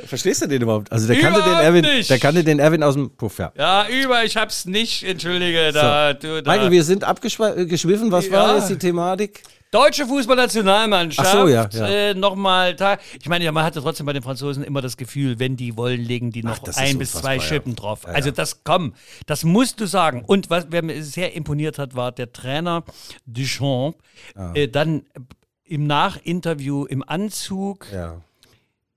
[0.06, 0.90] Verstehst du den überhaupt?
[0.92, 2.08] Also der kannte den Erwin, nicht.
[2.10, 3.52] der kannte den Erwin aus dem Puff, ja.
[3.56, 6.52] Ja, über, ich hab's nicht, entschuldige, da, du, da.
[6.52, 8.10] Michael, wir sind abgeschwiffen.
[8.12, 8.56] Was war Ja.
[8.58, 9.42] jetzt die Thematik?
[9.70, 11.28] Deutsche Fußballnationalmannschaft.
[11.28, 11.86] Ach so, ja, ja.
[11.86, 12.74] Äh, Nochmal,
[13.20, 16.02] ich meine, ja, man hatte trotzdem bei den Franzosen immer das Gefühl, wenn die wollen,
[16.02, 17.40] legen die noch ist ein bis zwei ja.
[17.40, 18.04] Schippen drauf.
[18.04, 18.34] Ja, also ja.
[18.34, 18.94] das, komm,
[19.26, 20.24] das musst du sagen.
[20.26, 22.82] Und was wer mir sehr imponiert hat, war der Trainer
[23.26, 23.96] Duchamp.
[24.54, 25.04] Äh, dann
[25.64, 28.22] im Nachinterview im Anzug, Ja.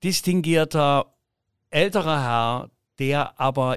[0.02, 1.12] distinguierter
[1.70, 3.76] älterer Herr, der aber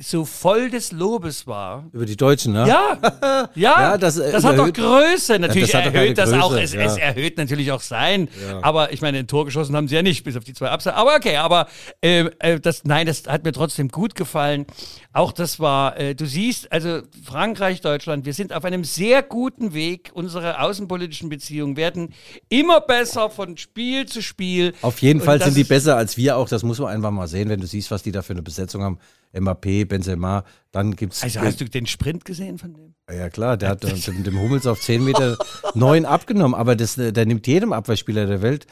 [0.00, 1.88] so voll des Lobes war.
[1.92, 2.66] Über die Deutschen, ne?
[2.66, 2.98] Ja,
[3.54, 5.38] ja, Ja, das, das, äh, hat doch Größe.
[5.38, 6.82] Natürlich das hat doch erhöht das auch, Größe, es, ja.
[6.82, 8.28] es erhöht natürlich auch sein.
[8.60, 10.96] Aber ich meine, ein Tor geschossen haben sie ja nicht, bis auf die zwei Abseits.
[10.96, 11.68] Aber okay, aber
[12.00, 14.66] äh, äh, das, nein, das hat mir trotzdem gut gefallen.
[15.12, 19.74] Auch das war, äh, du siehst, also Frankreich, Deutschland, wir sind auf einem sehr guten
[19.74, 20.10] Weg.
[20.12, 22.12] Unsere außenpolitischen Beziehungen werden
[22.48, 24.74] immer besser von Spiel zu Spiel.
[24.82, 26.48] Auf jeden Fall das sind die besser als wir auch.
[26.48, 28.82] Das muss man einfach mal sehen, wenn du siehst, was die da für eine Besetzung
[28.82, 28.98] haben.
[29.40, 30.44] Mbappé, Benzema.
[30.74, 32.94] Dann gibt's Also hast du den Sprint gesehen von dem?
[33.10, 35.36] ja klar, der hat äh, dem, dem Hummels auf 10 Meter
[35.74, 38.66] neun abgenommen, aber das, äh, der nimmt jedem Abwehrspieler der Welt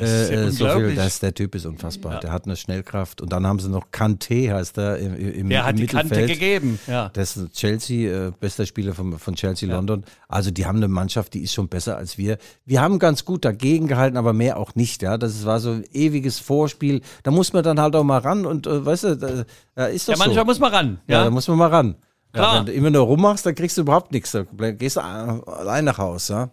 [0.00, 0.94] ja äh, äh, so viel.
[0.94, 2.20] Das, der Typ ist unfassbar.
[2.20, 3.20] Der hat eine Schnellkraft.
[3.20, 6.10] Und dann haben sie noch Kanté, heißt er, im, im, Der im hat die Mittelfeld.
[6.10, 6.78] Kante gegeben.
[6.86, 7.10] Ja.
[7.12, 10.04] Das ist Chelsea, äh, bester Spieler von, von Chelsea London.
[10.28, 12.38] Also die haben eine Mannschaft, die ist schon besser als wir.
[12.64, 15.02] Wir haben ganz gut dagegen gehalten, aber mehr auch nicht.
[15.02, 17.02] Ja, das war so ein ewiges Vorspiel.
[17.22, 20.08] Da muss man dann halt auch mal ran und äh, weißt du, da, da ist
[20.08, 20.46] doch Ja, manchmal so.
[20.46, 21.00] muss man ran.
[21.06, 21.96] ja, Ja, muss man mal ran.
[22.32, 22.54] Klar.
[22.54, 24.32] Ja, wenn du immer nur rummachst, dann kriegst du überhaupt nichts.
[24.32, 26.28] Da gehst du allein nach Haus.
[26.28, 26.50] Ja,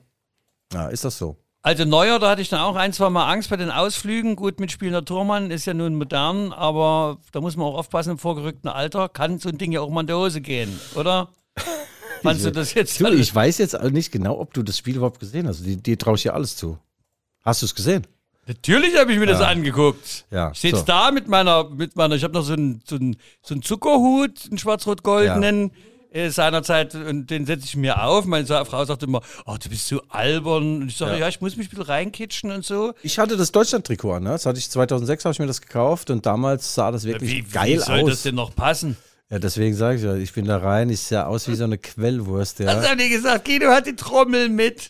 [0.74, 1.38] ja ist das so.
[1.62, 4.36] Also Neuer, da hatte ich dann auch ein, zwei Mal Angst bei den Ausflügen.
[4.36, 8.70] Gut, mitspielender Tormann ist ja nun modern, aber da muss man auch aufpassen im vorgerückten
[8.70, 9.10] Alter.
[9.10, 11.30] Kann so ein Ding ja auch mal in die Hose gehen, oder?
[12.22, 13.20] Fandst du das jetzt Du, alles?
[13.20, 15.66] ich weiß jetzt nicht genau, ob du das Spiel überhaupt gesehen hast.
[15.66, 16.78] Dir, dir traue ich ja alles zu.
[17.44, 18.06] Hast du es gesehen?
[18.50, 20.26] Natürlich habe ich mir das angeguckt.
[20.32, 20.84] Ja, ich sitze so.
[20.84, 24.48] da mit meiner, mit meiner, ich habe noch so einen, so einen, so einen Zuckerhut,
[24.50, 25.72] einen schwarz-rot-goldenen.
[26.12, 28.26] äh, Seinerzeit, und den setze ich mir auf.
[28.26, 30.82] Meine Frau sagt immer, oh, du bist so albern.
[30.82, 31.28] Und ich sage, ja.
[31.28, 32.94] ich muss mich ein bisschen reinkitschen und so.
[33.04, 34.24] Ich hatte das Deutschland-Trikot an.
[34.24, 34.32] Ne?
[34.32, 37.42] Das hatte ich 2006 habe ich mir das gekauft und damals sah das wirklich Wie,
[37.44, 38.10] geil wie soll aus.
[38.10, 38.98] das denn noch passen?
[39.30, 41.78] Ja, deswegen sage ich ja, ich bin da rein, ich sehe aus wie so eine
[41.78, 42.76] Quellwurst, ja.
[42.76, 43.46] Was haben die gesagt?
[43.46, 44.90] Guido hat die Trommel mit.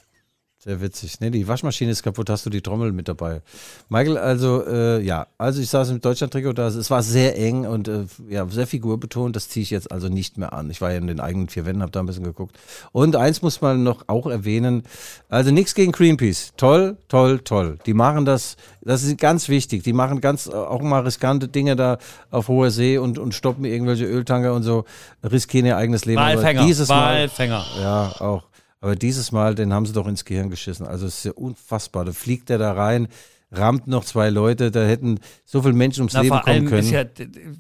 [0.62, 1.22] Sehr witzig.
[1.22, 3.42] Ne, die Waschmaschine ist kaputt, hast du die Trommel mit dabei.
[3.88, 7.88] Michael, also, äh, ja, also ich saß im Deutschland-Trikot da, es war sehr eng und
[7.88, 10.70] äh, ja, sehr figurbetont, das ziehe ich jetzt also nicht mehr an.
[10.70, 12.58] Ich war ja in den eigenen vier Wänden, habe da ein bisschen geguckt.
[12.92, 14.84] Und eins muss man noch auch erwähnen,
[15.30, 16.52] also nichts gegen Greenpeace.
[16.58, 17.80] Toll, toll, toll.
[17.86, 21.78] Die machen das, das ist ganz wichtig, die machen ganz äh, auch mal riskante Dinge
[21.78, 22.00] da
[22.32, 24.84] auf hoher See und, und stoppen irgendwelche Öltanker und so,
[25.24, 26.20] riskieren ihr eigenes Leben.
[26.20, 26.66] Walfänger.
[26.66, 27.64] dieses Mal, Walfänger.
[27.82, 28.49] ja, auch.
[28.82, 30.86] Aber dieses Mal, den haben sie doch ins Gehirn geschissen.
[30.88, 32.06] Also es ist ja unfassbar.
[32.06, 33.08] Da fliegt der da rein,
[33.52, 36.66] rammt noch zwei Leute, da hätten so viele Menschen ums Na, Leben vor kommen allem
[36.68, 36.82] können.
[36.82, 37.04] ist ja,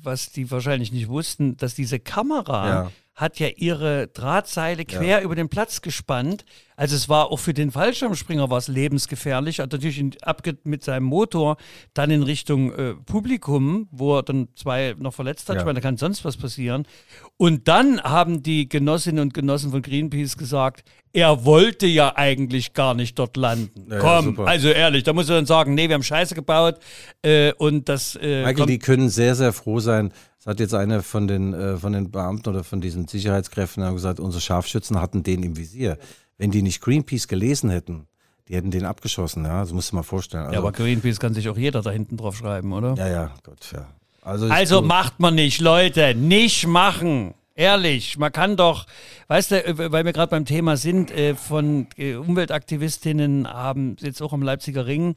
[0.04, 2.92] was die wahrscheinlich nicht wussten, dass diese Kamera Ja.
[3.20, 6.46] Hat ja ihre Drahtseile quer über den Platz gespannt.
[6.78, 9.60] Also es war auch für den Fallschirmspringer was lebensgefährlich.
[9.60, 10.16] Hat natürlich in,
[10.64, 11.58] mit seinem Motor
[11.94, 15.56] dann in Richtung äh, Publikum, wo er dann zwei noch verletzt hat.
[15.56, 15.62] Ja.
[15.62, 16.88] Ich meine, da kann sonst was passieren.
[17.36, 22.94] Und dann haben die Genossinnen und Genossen von Greenpeace gesagt, er wollte ja eigentlich gar
[22.94, 23.88] nicht dort landen.
[23.90, 24.48] Ja, ja, Komm, super.
[24.48, 26.80] also ehrlich, da muss er dann sagen, nee, wir haben Scheiße gebaut
[27.24, 30.14] äh, und das äh, Michael, kommt die können sehr, sehr froh sein.
[30.40, 33.96] Es hat jetzt einer von den, äh, von den Beamten oder von diesen Sicherheitskräften haben
[33.96, 35.98] gesagt, unsere Scharfschützen hatten den im Visier.
[36.38, 38.08] Wenn die nicht Greenpeace gelesen hätten,
[38.48, 39.60] die hätten den abgeschossen, ja.
[39.60, 40.44] Das musst du mal vorstellen.
[40.44, 42.96] Also, Ja, aber Greenpeace kann sich auch jeder da hinten drauf schreiben, oder?
[42.98, 43.88] ja, ja, Gott, ja.
[44.22, 46.16] Also, Also macht man nicht, Leute.
[46.16, 47.34] Nicht machen.
[47.56, 48.86] Ehrlich, man kann doch,
[49.28, 54.22] weißt du, äh, weil wir gerade beim Thema sind, äh, von äh, Umweltaktivistinnen haben jetzt
[54.22, 55.16] auch am Leipziger Ring,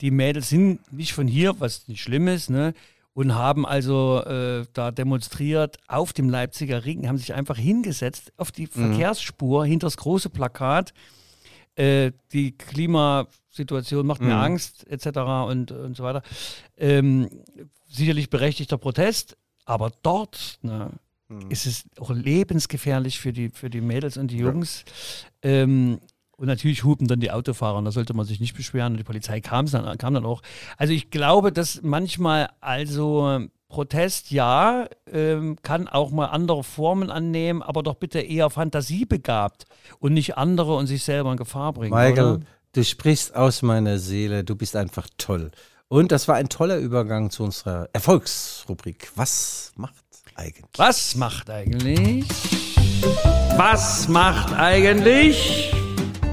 [0.00, 2.72] die Mädels sind nicht von hier, was nicht schlimm ist, ne?
[3.14, 8.50] Und haben also äh, da demonstriert auf dem Leipziger Ring, haben sich einfach hingesetzt auf
[8.50, 10.92] die Verkehrsspur hinter das große Plakat.
[11.76, 15.18] Äh, die Klimasituation macht mir Angst, etc.
[15.48, 16.22] Und, und so weiter.
[16.76, 17.28] Ähm,
[17.88, 20.90] sicherlich berechtigter Protest, aber dort ne,
[21.48, 24.84] ist es auch lebensgefährlich für die, für die Mädels und die Jungs.
[25.42, 26.00] Ähm,
[26.44, 28.92] und natürlich hupen dann die Autofahrer und da sollte man sich nicht beschweren.
[28.92, 30.42] Und die Polizei kam dann, kam dann auch.
[30.76, 37.62] Also ich glaube, dass manchmal also Protest ja ähm, kann auch mal andere Formen annehmen,
[37.62, 39.64] aber doch bitte eher fantasiebegabt
[40.00, 41.94] und nicht andere und sich selber in Gefahr bringen.
[41.94, 42.40] Michael, oder?
[42.74, 45.50] du sprichst aus meiner Seele, du bist einfach toll.
[45.88, 49.12] Und das war ein toller Übergang zu unserer Erfolgsrubrik.
[49.14, 49.94] Was macht
[50.34, 50.66] eigentlich?
[50.76, 52.26] Was macht eigentlich?
[53.56, 55.72] Was macht eigentlich?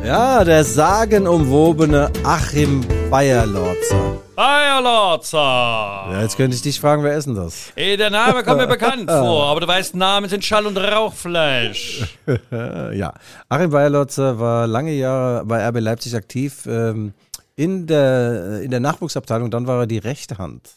[0.03, 4.17] Ja, der sagenumwobene Achim Bayerlorzer.
[4.35, 5.37] Bayerlotzer!
[5.37, 7.71] Ja, jetzt könnte ich dich fragen, wer ist denn das?
[7.75, 12.17] Ey, der Name kommt mir bekannt vor, aber du weißt, Namen sind Schall- und Rauchfleisch.
[12.51, 13.13] Ja,
[13.47, 17.13] Achim Bayerlotzer war lange Jahre bei RB Leipzig aktiv ähm,
[17.55, 19.51] in, der, in der Nachwuchsabteilung.
[19.51, 20.69] Dann war er die rechte Hand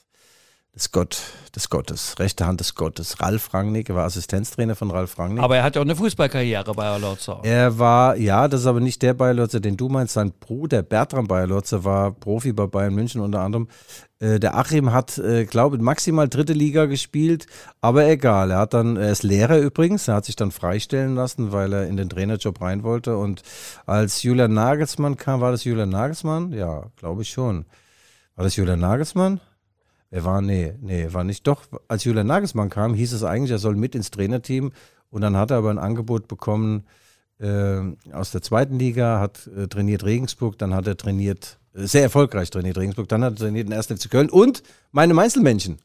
[0.74, 1.22] des Gott,
[1.54, 3.20] des Gottes, rechte Hand des Gottes.
[3.20, 5.42] Ralf Rangnick, er war Assistenztrainer von Ralf Rangnick.
[5.42, 7.40] Aber er hat ja auch eine Fußballkarriere, Bayerlotzer.
[7.44, 10.14] Er war, ja, das ist aber nicht der Bayerlotzer, den du meinst.
[10.14, 13.68] Sein Bruder Bertram Bayerlotzer war Profi bei Bayern München unter anderem.
[14.18, 17.46] Äh, der Achim hat, äh, glaube ich, maximal dritte Liga gespielt,
[17.80, 18.50] aber egal.
[18.50, 21.86] Er hat dann, er ist Lehrer übrigens, er hat sich dann freistellen lassen, weil er
[21.86, 23.16] in den Trainerjob rein wollte.
[23.16, 23.42] Und
[23.86, 26.52] als Julian Nagelsmann kam, war das Julian Nagelsmann?
[26.52, 27.64] Ja, glaube ich schon.
[28.34, 29.40] War das Julian Nagelsmann?
[30.10, 31.46] Er war, nee, nee, war nicht.
[31.46, 34.72] Doch, als Julian Nagelsmann kam, hieß es eigentlich, er soll mit ins Trainerteam.
[35.10, 36.84] Und dann hat er aber ein Angebot bekommen
[37.38, 37.80] äh,
[38.12, 42.50] aus der zweiten Liga, hat äh, trainiert Regensburg, dann hat er trainiert, äh, sehr erfolgreich
[42.50, 43.86] trainiert Regensburg, dann hat er trainiert in 1.
[43.86, 44.62] FC Köln und
[44.92, 45.78] meine Meinzelmännchen.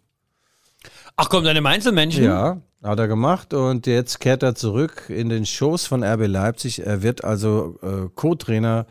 [1.15, 2.23] Ach komm, deine Einzelmännchen?
[2.23, 6.85] Ja, hat er gemacht und jetzt kehrt er zurück in den Shows von RB Leipzig.
[6.85, 8.85] Er wird also äh, Co-Trainer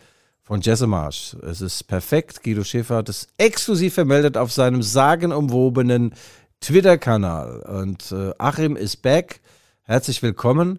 [0.48, 1.36] von Jesse Marsch.
[1.42, 2.42] Es ist perfekt.
[2.42, 6.14] Guido Schäfer hat es exklusiv vermeldet auf seinem sagenumwobenen
[6.60, 7.60] Twitter-Kanal.
[7.60, 9.42] Und äh, Achim ist back.
[9.82, 10.78] Herzlich willkommen.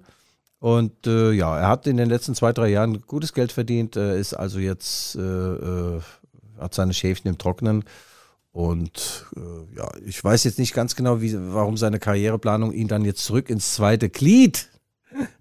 [0.57, 4.19] Und äh, ja, er hat in den letzten zwei, drei Jahren gutes Geld verdient, äh,
[4.19, 6.01] ist also jetzt, äh, äh,
[6.57, 7.83] hat seine Schäfchen im Trocknen.
[8.51, 13.05] Und äh, ja, ich weiß jetzt nicht ganz genau, wie, warum seine Karriereplanung ihn dann
[13.05, 14.67] jetzt zurück ins zweite Glied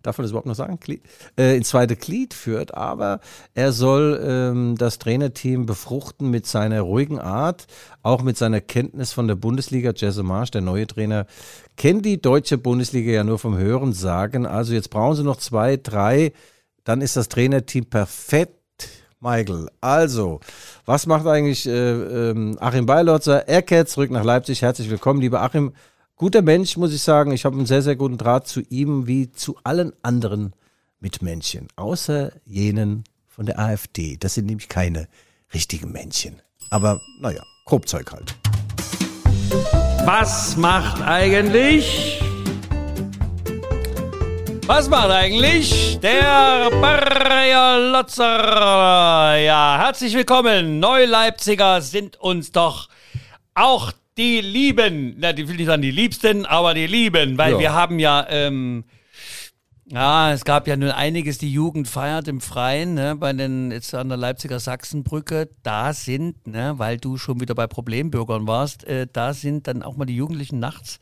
[0.03, 1.03] darf man das überhaupt noch sagen, Glied,
[1.39, 3.21] äh, ins zweite Glied führt, aber
[3.55, 7.67] er soll ähm, das Trainerteam befruchten mit seiner ruhigen Art,
[8.03, 9.93] auch mit seiner Kenntnis von der Bundesliga.
[9.95, 11.27] Jesse Marsch, der neue Trainer,
[11.77, 14.47] kennt die deutsche Bundesliga ja nur vom Hören sagen.
[14.47, 16.33] Also jetzt brauchen sie noch zwei, drei,
[16.85, 18.55] dann ist das Trainerteam perfekt.
[19.21, 20.39] Michael, also,
[20.85, 21.71] was macht eigentlich äh,
[22.31, 23.49] ähm, Achim Beilotzer?
[23.49, 24.63] Er kehrt zurück nach Leipzig.
[24.63, 25.73] Herzlich willkommen, lieber Achim
[26.19, 27.33] guter Mensch, muss ich sagen.
[27.33, 30.53] Ich habe einen sehr, sehr guten Draht zu ihm wie zu allen anderen
[31.01, 34.17] Mitmenschen, außer jenen von der AfD.
[34.19, 35.09] Das sind nämlich keine
[35.55, 36.43] richtigen Männchen.
[36.71, 38.35] Aber naja, Grobzeug halt.
[40.05, 42.21] Was macht eigentlich?
[44.67, 49.39] Was macht eigentlich der Bayer Lotzer?
[49.39, 50.81] Ja, herzlich willkommen.
[50.81, 52.89] Neuleipziger sind uns doch
[53.55, 57.59] auch die Lieben, na, die will nicht sagen die Liebsten, aber die Lieben, weil Ja.
[57.61, 58.85] wir haben ja, ähm,
[59.91, 63.95] ja, es gab ja nun einiges, die Jugend feiert im Freien, ne, bei den, jetzt
[63.95, 69.07] an der Leipziger Sachsenbrücke, da sind, ne, weil du schon wieder bei Problembürgern warst, äh,
[69.11, 71.01] da sind dann auch mal die Jugendlichen nachts,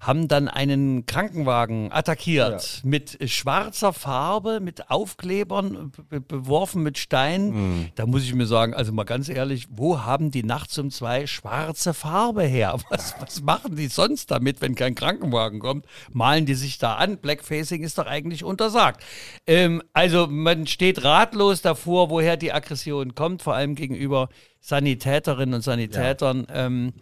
[0.00, 7.90] haben dann einen Krankenwagen attackiert mit schwarzer Farbe, mit Aufklebern, be beworfen mit Steinen.
[7.96, 11.26] Da muss ich mir sagen, also mal ganz ehrlich, wo haben die nachts um zwei
[11.26, 12.78] schwarze Farbe her?
[12.88, 15.86] Was, was machen die sonst damit, wenn kein Krankenwagen kommt?
[16.12, 17.18] Malen die sich da an?
[17.18, 19.02] Blackfacing ist doch eigentlich untersagt.
[19.46, 24.28] Ähm, also man steht ratlos davor, woher die Aggression kommt, vor allem gegenüber
[24.60, 26.46] Sanitäterinnen und Sanitätern.
[26.52, 26.92] Ähm,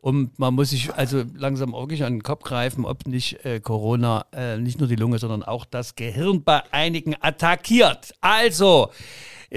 [0.00, 4.24] und man muss sich also langsam wirklich an den Kopf greifen, ob nicht äh, Corona
[4.32, 8.14] äh, nicht nur die Lunge, sondern auch das Gehirn bei einigen attackiert.
[8.22, 8.90] Also,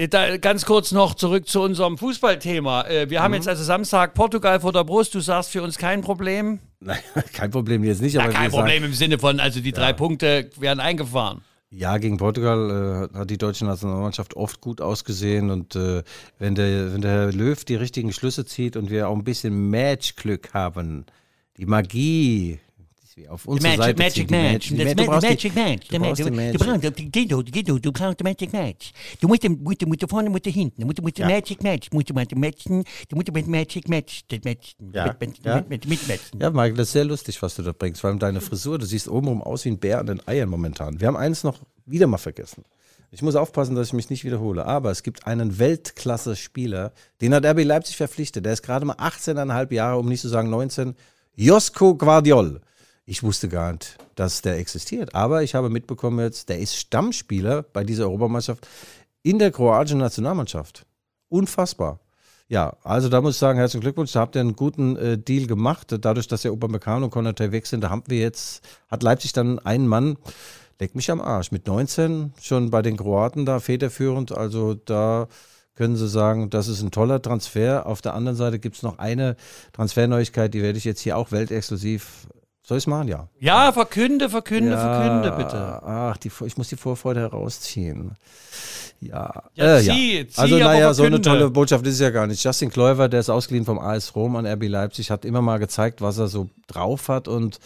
[0.08, 2.82] da, ganz kurz noch zurück zu unserem Fußballthema.
[2.88, 3.36] Äh, wir haben Mhm.
[3.36, 5.14] jetzt also Samstag Portugal vor der Brust.
[5.14, 6.58] Du sagst für uns kein Problem.
[6.80, 6.98] Nein,
[7.32, 8.14] kein Problem jetzt nicht.
[8.14, 11.42] Ja, aber kein wir sagen- Problem im Sinne von, also die drei Punkte werden eingefahren.
[11.70, 16.02] Ja, gegen Portugal äh, hat die deutsche Nationalmannschaft oft gut ausgesehen und äh,
[16.38, 19.70] wenn, der, wenn der Herr Löw die richtigen Schlüsse zieht und wir auch ein bisschen
[19.70, 21.04] Matchglück haben,
[21.56, 22.60] die Magie,
[23.16, 24.68] wir auf unsere Seite Magic zieht, die Match.
[24.68, 25.88] die Das Ma- Ma- du brauchst Magic die, Match.
[25.88, 26.58] Du brauchst Du Magic.
[26.58, 28.92] brauchst, Guido, Guido, du brauchst Magic Match.
[29.20, 30.80] Du musst, musst, musst vorne, musst hinten.
[30.80, 31.26] Du musst, musst Ja.
[31.26, 31.90] Magic Match.
[31.90, 32.84] Du musst mit matchen.
[33.08, 34.22] Du musst mit Magic Match.
[34.28, 34.92] Das matchen.
[34.92, 35.16] Ja.
[35.20, 35.56] Mit, Ja.
[35.56, 36.40] mit, mit, mit matchen.
[36.40, 38.00] Ja, Michael, das ist sehr lustig, was du da bringst.
[38.00, 41.00] Vor allem deine Frisur, du siehst obenrum aus wie ein Bär an den Eiern momentan.
[41.00, 42.64] Wir haben eins noch wieder mal vergessen.
[43.10, 44.64] Ich muss aufpassen, dass ich mich nicht wiederhole.
[44.66, 48.44] Aber es gibt einen Weltklasse-Spieler, den hat RB Leipzig verpflichtet.
[48.44, 50.94] Der ist gerade mal 18,5 Jahre, um nicht zu sagen 19.
[51.36, 52.60] Josko Guardiol.
[53.06, 55.14] Ich wusste gar nicht, dass der existiert.
[55.14, 58.66] Aber ich habe mitbekommen jetzt, der ist Stammspieler bei dieser Europameisterschaft
[59.22, 60.86] in der kroatischen Nationalmannschaft.
[61.28, 62.00] Unfassbar.
[62.48, 65.46] Ja, also da muss ich sagen, herzlichen Glückwunsch, da habt ihr einen guten äh, Deal
[65.46, 65.94] gemacht.
[65.98, 69.58] Dadurch, dass ja Upamecano und Konate weg sind, da haben wir jetzt, hat Leipzig dann
[69.60, 70.16] einen Mann,
[70.78, 74.32] leck mich am Arsch, mit 19 schon bei den Kroaten da federführend.
[74.32, 75.28] Also da
[75.74, 77.86] können sie sagen, das ist ein toller Transfer.
[77.86, 79.36] Auf der anderen Seite gibt es noch eine
[79.72, 82.28] Transferneuigkeit, die werde ich jetzt hier auch weltexklusiv,
[82.66, 83.08] soll ich es machen?
[83.08, 83.28] Ja.
[83.40, 85.82] Ja, verkünde, verkünde, verkünde bitte.
[85.82, 88.16] Ach, die, ich muss die Vorfreude herausziehen.
[89.00, 89.42] Ja.
[89.54, 92.42] Ja, äh, zieh, zieh, also, naja, so eine tolle Botschaft ist es ja gar nicht.
[92.42, 96.00] Justin Kluivert, der ist ausgeliehen vom AS Rom an RB Leipzig, hat immer mal gezeigt,
[96.00, 97.28] was er so drauf hat.
[97.28, 97.58] Und,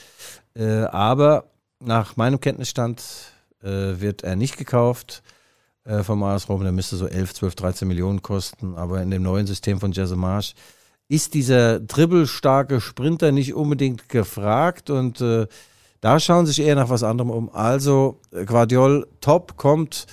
[0.57, 1.44] äh, aber
[1.78, 3.01] nach meinem Kenntnisstand
[3.62, 3.68] äh,
[4.01, 5.22] wird er nicht gekauft
[5.84, 6.64] äh, vom AS Rom.
[6.64, 8.74] Der müsste so 11, 12, 13 Millionen kosten.
[8.76, 10.55] Aber in dem neuen System von Jesse Marsch
[11.09, 15.46] ist dieser dribbelstarke Sprinter nicht unbedingt gefragt und äh,
[16.00, 17.50] da schauen sich eher nach was anderem um.
[17.52, 20.06] Also äh, Guardiol top kommt,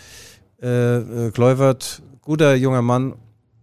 [0.62, 3.16] äh, äh, Kluivert guter junger Mann,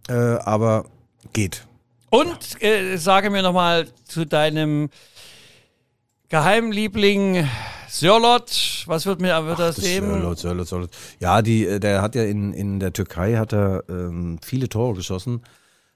[0.07, 0.85] äh, aber
[1.33, 1.65] geht.
[2.09, 4.89] Und äh, sage mir nochmal zu deinem
[6.29, 7.47] Geheimliebling
[7.89, 10.07] Sörlot, was wird mir wird das Das eben?
[10.07, 10.89] Sörloth, Sörloth, Sörloth.
[11.19, 14.95] Ja, die, äh, der hat ja in, in der Türkei hat er ähm, viele Tore
[14.95, 15.41] geschossen.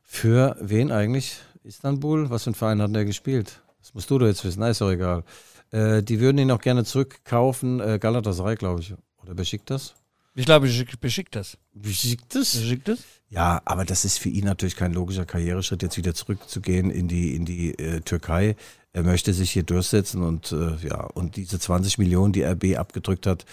[0.10, 1.38] Für wen eigentlich?
[1.64, 2.30] Istanbul?
[2.30, 3.62] Was für ein Verein hat der gespielt?
[3.80, 4.62] Das musst du doch jetzt wissen.
[4.62, 5.24] Na, ist doch egal.
[5.72, 7.82] Äh, die würden ihn auch gerne zurückkaufen.
[7.82, 8.93] Äh, Galatasaray, glaube ich.
[9.22, 9.93] Oder Besiktas?
[10.34, 10.70] Ich glaube,
[11.01, 11.58] beschickt das.
[11.74, 12.55] Besiktas?
[12.55, 12.99] Beschickt das?
[13.30, 17.36] Ja, aber das ist für ihn natürlich kein logischer Karriereschritt, jetzt wieder zurückzugehen in die,
[17.36, 18.55] in die äh, Türkei.
[18.93, 23.28] er möchte sich hier durchsetzen und äh, ja, und diese 20 Millionen, die RB abgedrückt
[23.28, 23.45] hat,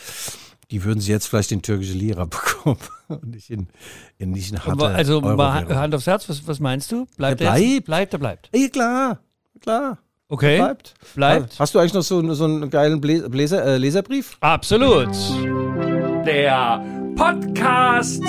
[0.70, 3.68] die würden sie jetzt vielleicht in türkische Lira bekommen und nicht in,
[4.18, 5.66] in nicht in harte Also mal.
[5.68, 7.06] Hand aufs Herz, was, was meinst du?
[7.16, 7.84] Bleibt Der er jetzt?
[7.84, 7.84] bleibt.
[7.86, 8.50] Bleibt, er bleibt.
[8.54, 9.18] Ja, klar,
[9.60, 9.98] klar.
[10.28, 10.56] Okay.
[10.56, 10.94] Bleibt.
[11.14, 11.60] Bleibt.
[11.60, 14.36] Hast du eigentlich noch so, so einen geilen Blä- Bläser, äh, Leserbrief?
[14.40, 15.10] Absolut.
[16.24, 16.82] Der
[17.14, 18.22] Podcast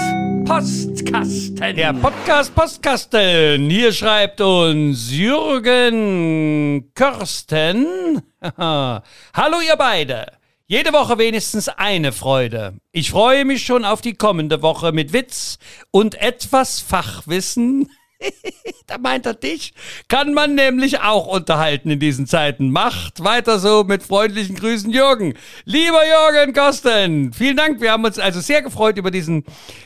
[0.46, 1.76] Postkasten.
[1.76, 3.70] Der Podcast Postkasten.
[3.70, 8.22] Hier schreibt uns Jürgen Körsten.
[8.58, 10.28] Hallo ihr beide.
[10.68, 12.80] Jede Woche wenigstens eine Freude.
[12.92, 15.60] Ich freue mich schon auf die kommende Woche mit Witz
[15.92, 17.92] und etwas Fachwissen.
[18.88, 19.74] da meint er dich.
[20.08, 22.72] Kann man nämlich auch unterhalten in diesen Zeiten.
[22.72, 25.34] Macht weiter so mit freundlichen Grüßen, Jürgen.
[25.66, 27.82] Lieber Jürgen Kosten, vielen Dank.
[27.82, 29.44] Wir haben uns also sehr gefreut über diesen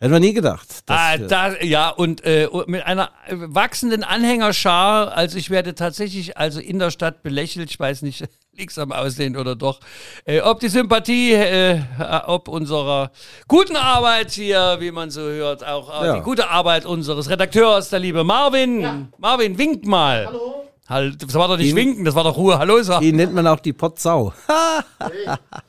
[0.00, 0.68] Hätten wir nie gedacht.
[0.86, 6.78] Ah, da, ja, und äh, mit einer wachsenden Anhängerschar, also ich werde tatsächlich also in
[6.78, 8.24] der Stadt belächelt, ich weiß nicht,
[8.56, 9.80] liegt's am Aussehen oder doch,
[10.24, 11.80] äh, ob die Sympathie, äh,
[12.26, 13.10] ob unserer
[13.48, 16.14] guten Arbeit hier, wie man so hört, auch äh, Ja.
[16.18, 19.08] die gute Arbeit unseres Redakteurs, der liebe Marvin.
[19.18, 20.26] Marvin, wink mal.
[20.26, 20.64] Hallo.
[20.88, 22.56] Halt, das war doch nicht Ihn- winken, das war doch Ruhe.
[22.58, 23.04] Hallo sagen.
[23.04, 24.32] Die nennt man auch die Potsau.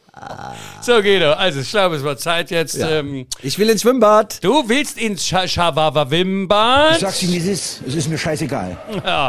[0.82, 2.78] So, Guido, also ich glaube, es wird Zeit jetzt.
[2.80, 4.44] Ähm, Ich will ins Schwimmbad.
[4.44, 7.00] du willst ins Scha Schawawa Wimbad.
[7.00, 7.82] Sag's ihm, wie es ist.
[7.88, 8.78] Es ist mir scheißegal.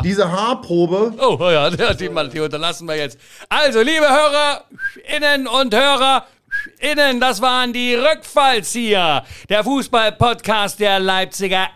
[0.05, 1.77] Diese Haarprobe Oh ja, die,
[2.09, 3.19] die, die unterlassen wir jetzt.
[3.49, 9.25] Also, liebe HörerInnen und HörerInnen, das waren die Rückfallzieher.
[9.49, 11.69] Der Fußball-Podcast der Leipziger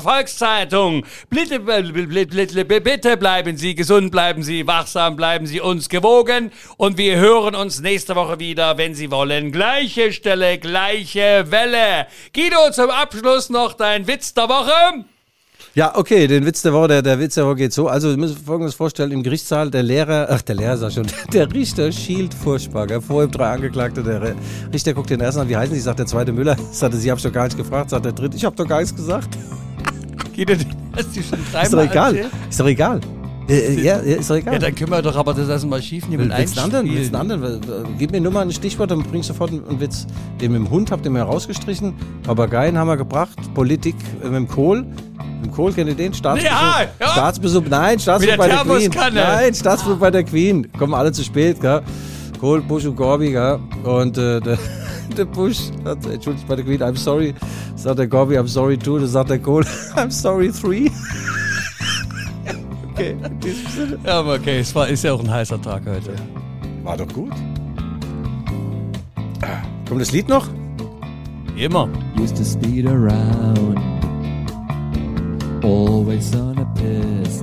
[0.00, 1.04] Volkszeitung.
[1.28, 6.50] Bitte, bitte, bleiben Sie gesund, bleiben Sie wachsam, bleiben Sie uns gewogen.
[6.76, 9.52] Und wir hören uns nächste Woche wieder, wenn Sie wollen.
[9.52, 12.06] Gleiche Stelle, gleiche Welle.
[12.34, 15.04] Guido, zum Abschluss noch dein Witz der Woche.
[15.72, 17.86] Ja, okay, den Witz der Woche, der, der Witz der Woche geht so.
[17.86, 21.52] Also, wir müssen Folgendes vorstellen: Im Gerichtssaal, der Lehrer, ach, der Lehrer sag schon, der
[21.52, 22.88] Richter schielt furchtbar.
[22.88, 23.00] Gell?
[23.00, 24.02] Vor ihm drei Angeklagte.
[24.02, 24.34] Der
[24.72, 25.80] Richter guckt den ersten an, wie heißen sie?
[25.80, 26.56] Sagt der zweite Müller.
[26.72, 27.90] Sagte, sie hab's doch gar nicht gefragt.
[27.90, 29.38] Sagt der dritte, ich hab doch gar nichts gesagt.
[30.34, 30.54] Guido,
[30.96, 32.16] hast du schon dreimal Ist doch egal.
[32.16, 32.32] erzählt?
[32.48, 33.00] Ist doch egal.
[33.48, 34.54] Äh, äh, ja, ja, ist doch egal.
[34.54, 36.94] Ja, dann können wir doch aber das erstmal schief nehmen Willst du einen anderen?
[36.96, 37.96] Willst einen anderen?
[37.98, 40.06] Gib mir nur mal ein Stichwort, dann bring ich sofort einen Witz.
[40.40, 41.94] Den mit dem Hund habt ihr mir rausgestrichen.
[42.22, 43.38] Papageien haben wir gebracht.
[43.54, 44.82] Politik äh, mit dem Kohl.
[44.82, 46.14] Mit dem Kohl, kennt ihr den?
[46.14, 46.50] Staatsbesuch.
[46.50, 47.08] Ja, ja.
[47.08, 49.14] Staatsbesuch, nein, Staatsbesuch der bei der Queen.
[49.14, 50.70] Nein, Staatsbesuch bei der Queen.
[50.78, 51.82] Kommen alle zu spät, gell?
[52.40, 53.58] Kohl, Bush und Gorby, gell?
[53.82, 54.58] Und äh, der,
[55.16, 57.34] der Bush hat, entschuldigt bei der Queen, I'm sorry.
[57.80, 58.98] Sagt der Gorby, I'm sorry too.
[58.98, 59.62] Dann sagt der Kohl,
[59.96, 60.90] I'm sorry three.
[62.90, 63.98] okay, in diesem Sinne.
[64.04, 66.14] Ja, aber okay, es war, ist ja auch ein heißer Tag heute.
[66.84, 67.32] War doch gut.
[69.88, 70.46] Kommt das Lied noch?
[71.56, 71.88] Immer.
[72.18, 73.78] used to speed around,
[75.64, 77.42] always on a piss.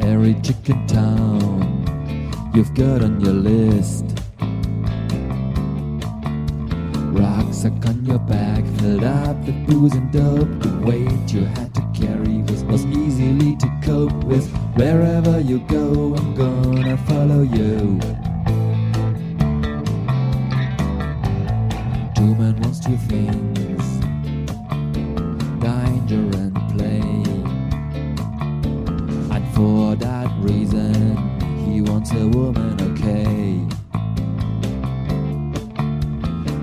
[0.00, 1.84] Every chicken town
[2.52, 4.15] you've got on your list.
[7.16, 10.60] Rucksack on your back, filled up with booze and dope.
[10.60, 14.46] The weight you had to carry was, was easily to cope with.
[14.76, 17.98] Wherever you go, I'm gonna follow you.
[22.14, 23.96] Two men wants two things
[25.60, 27.00] danger and play.
[29.34, 31.16] And for that reason,
[31.64, 33.75] he wants a woman, okay.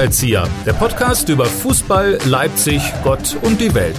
[0.00, 3.98] Drüberzieher, der Podcast über Fußball, Leipzig, Gott und die Welt.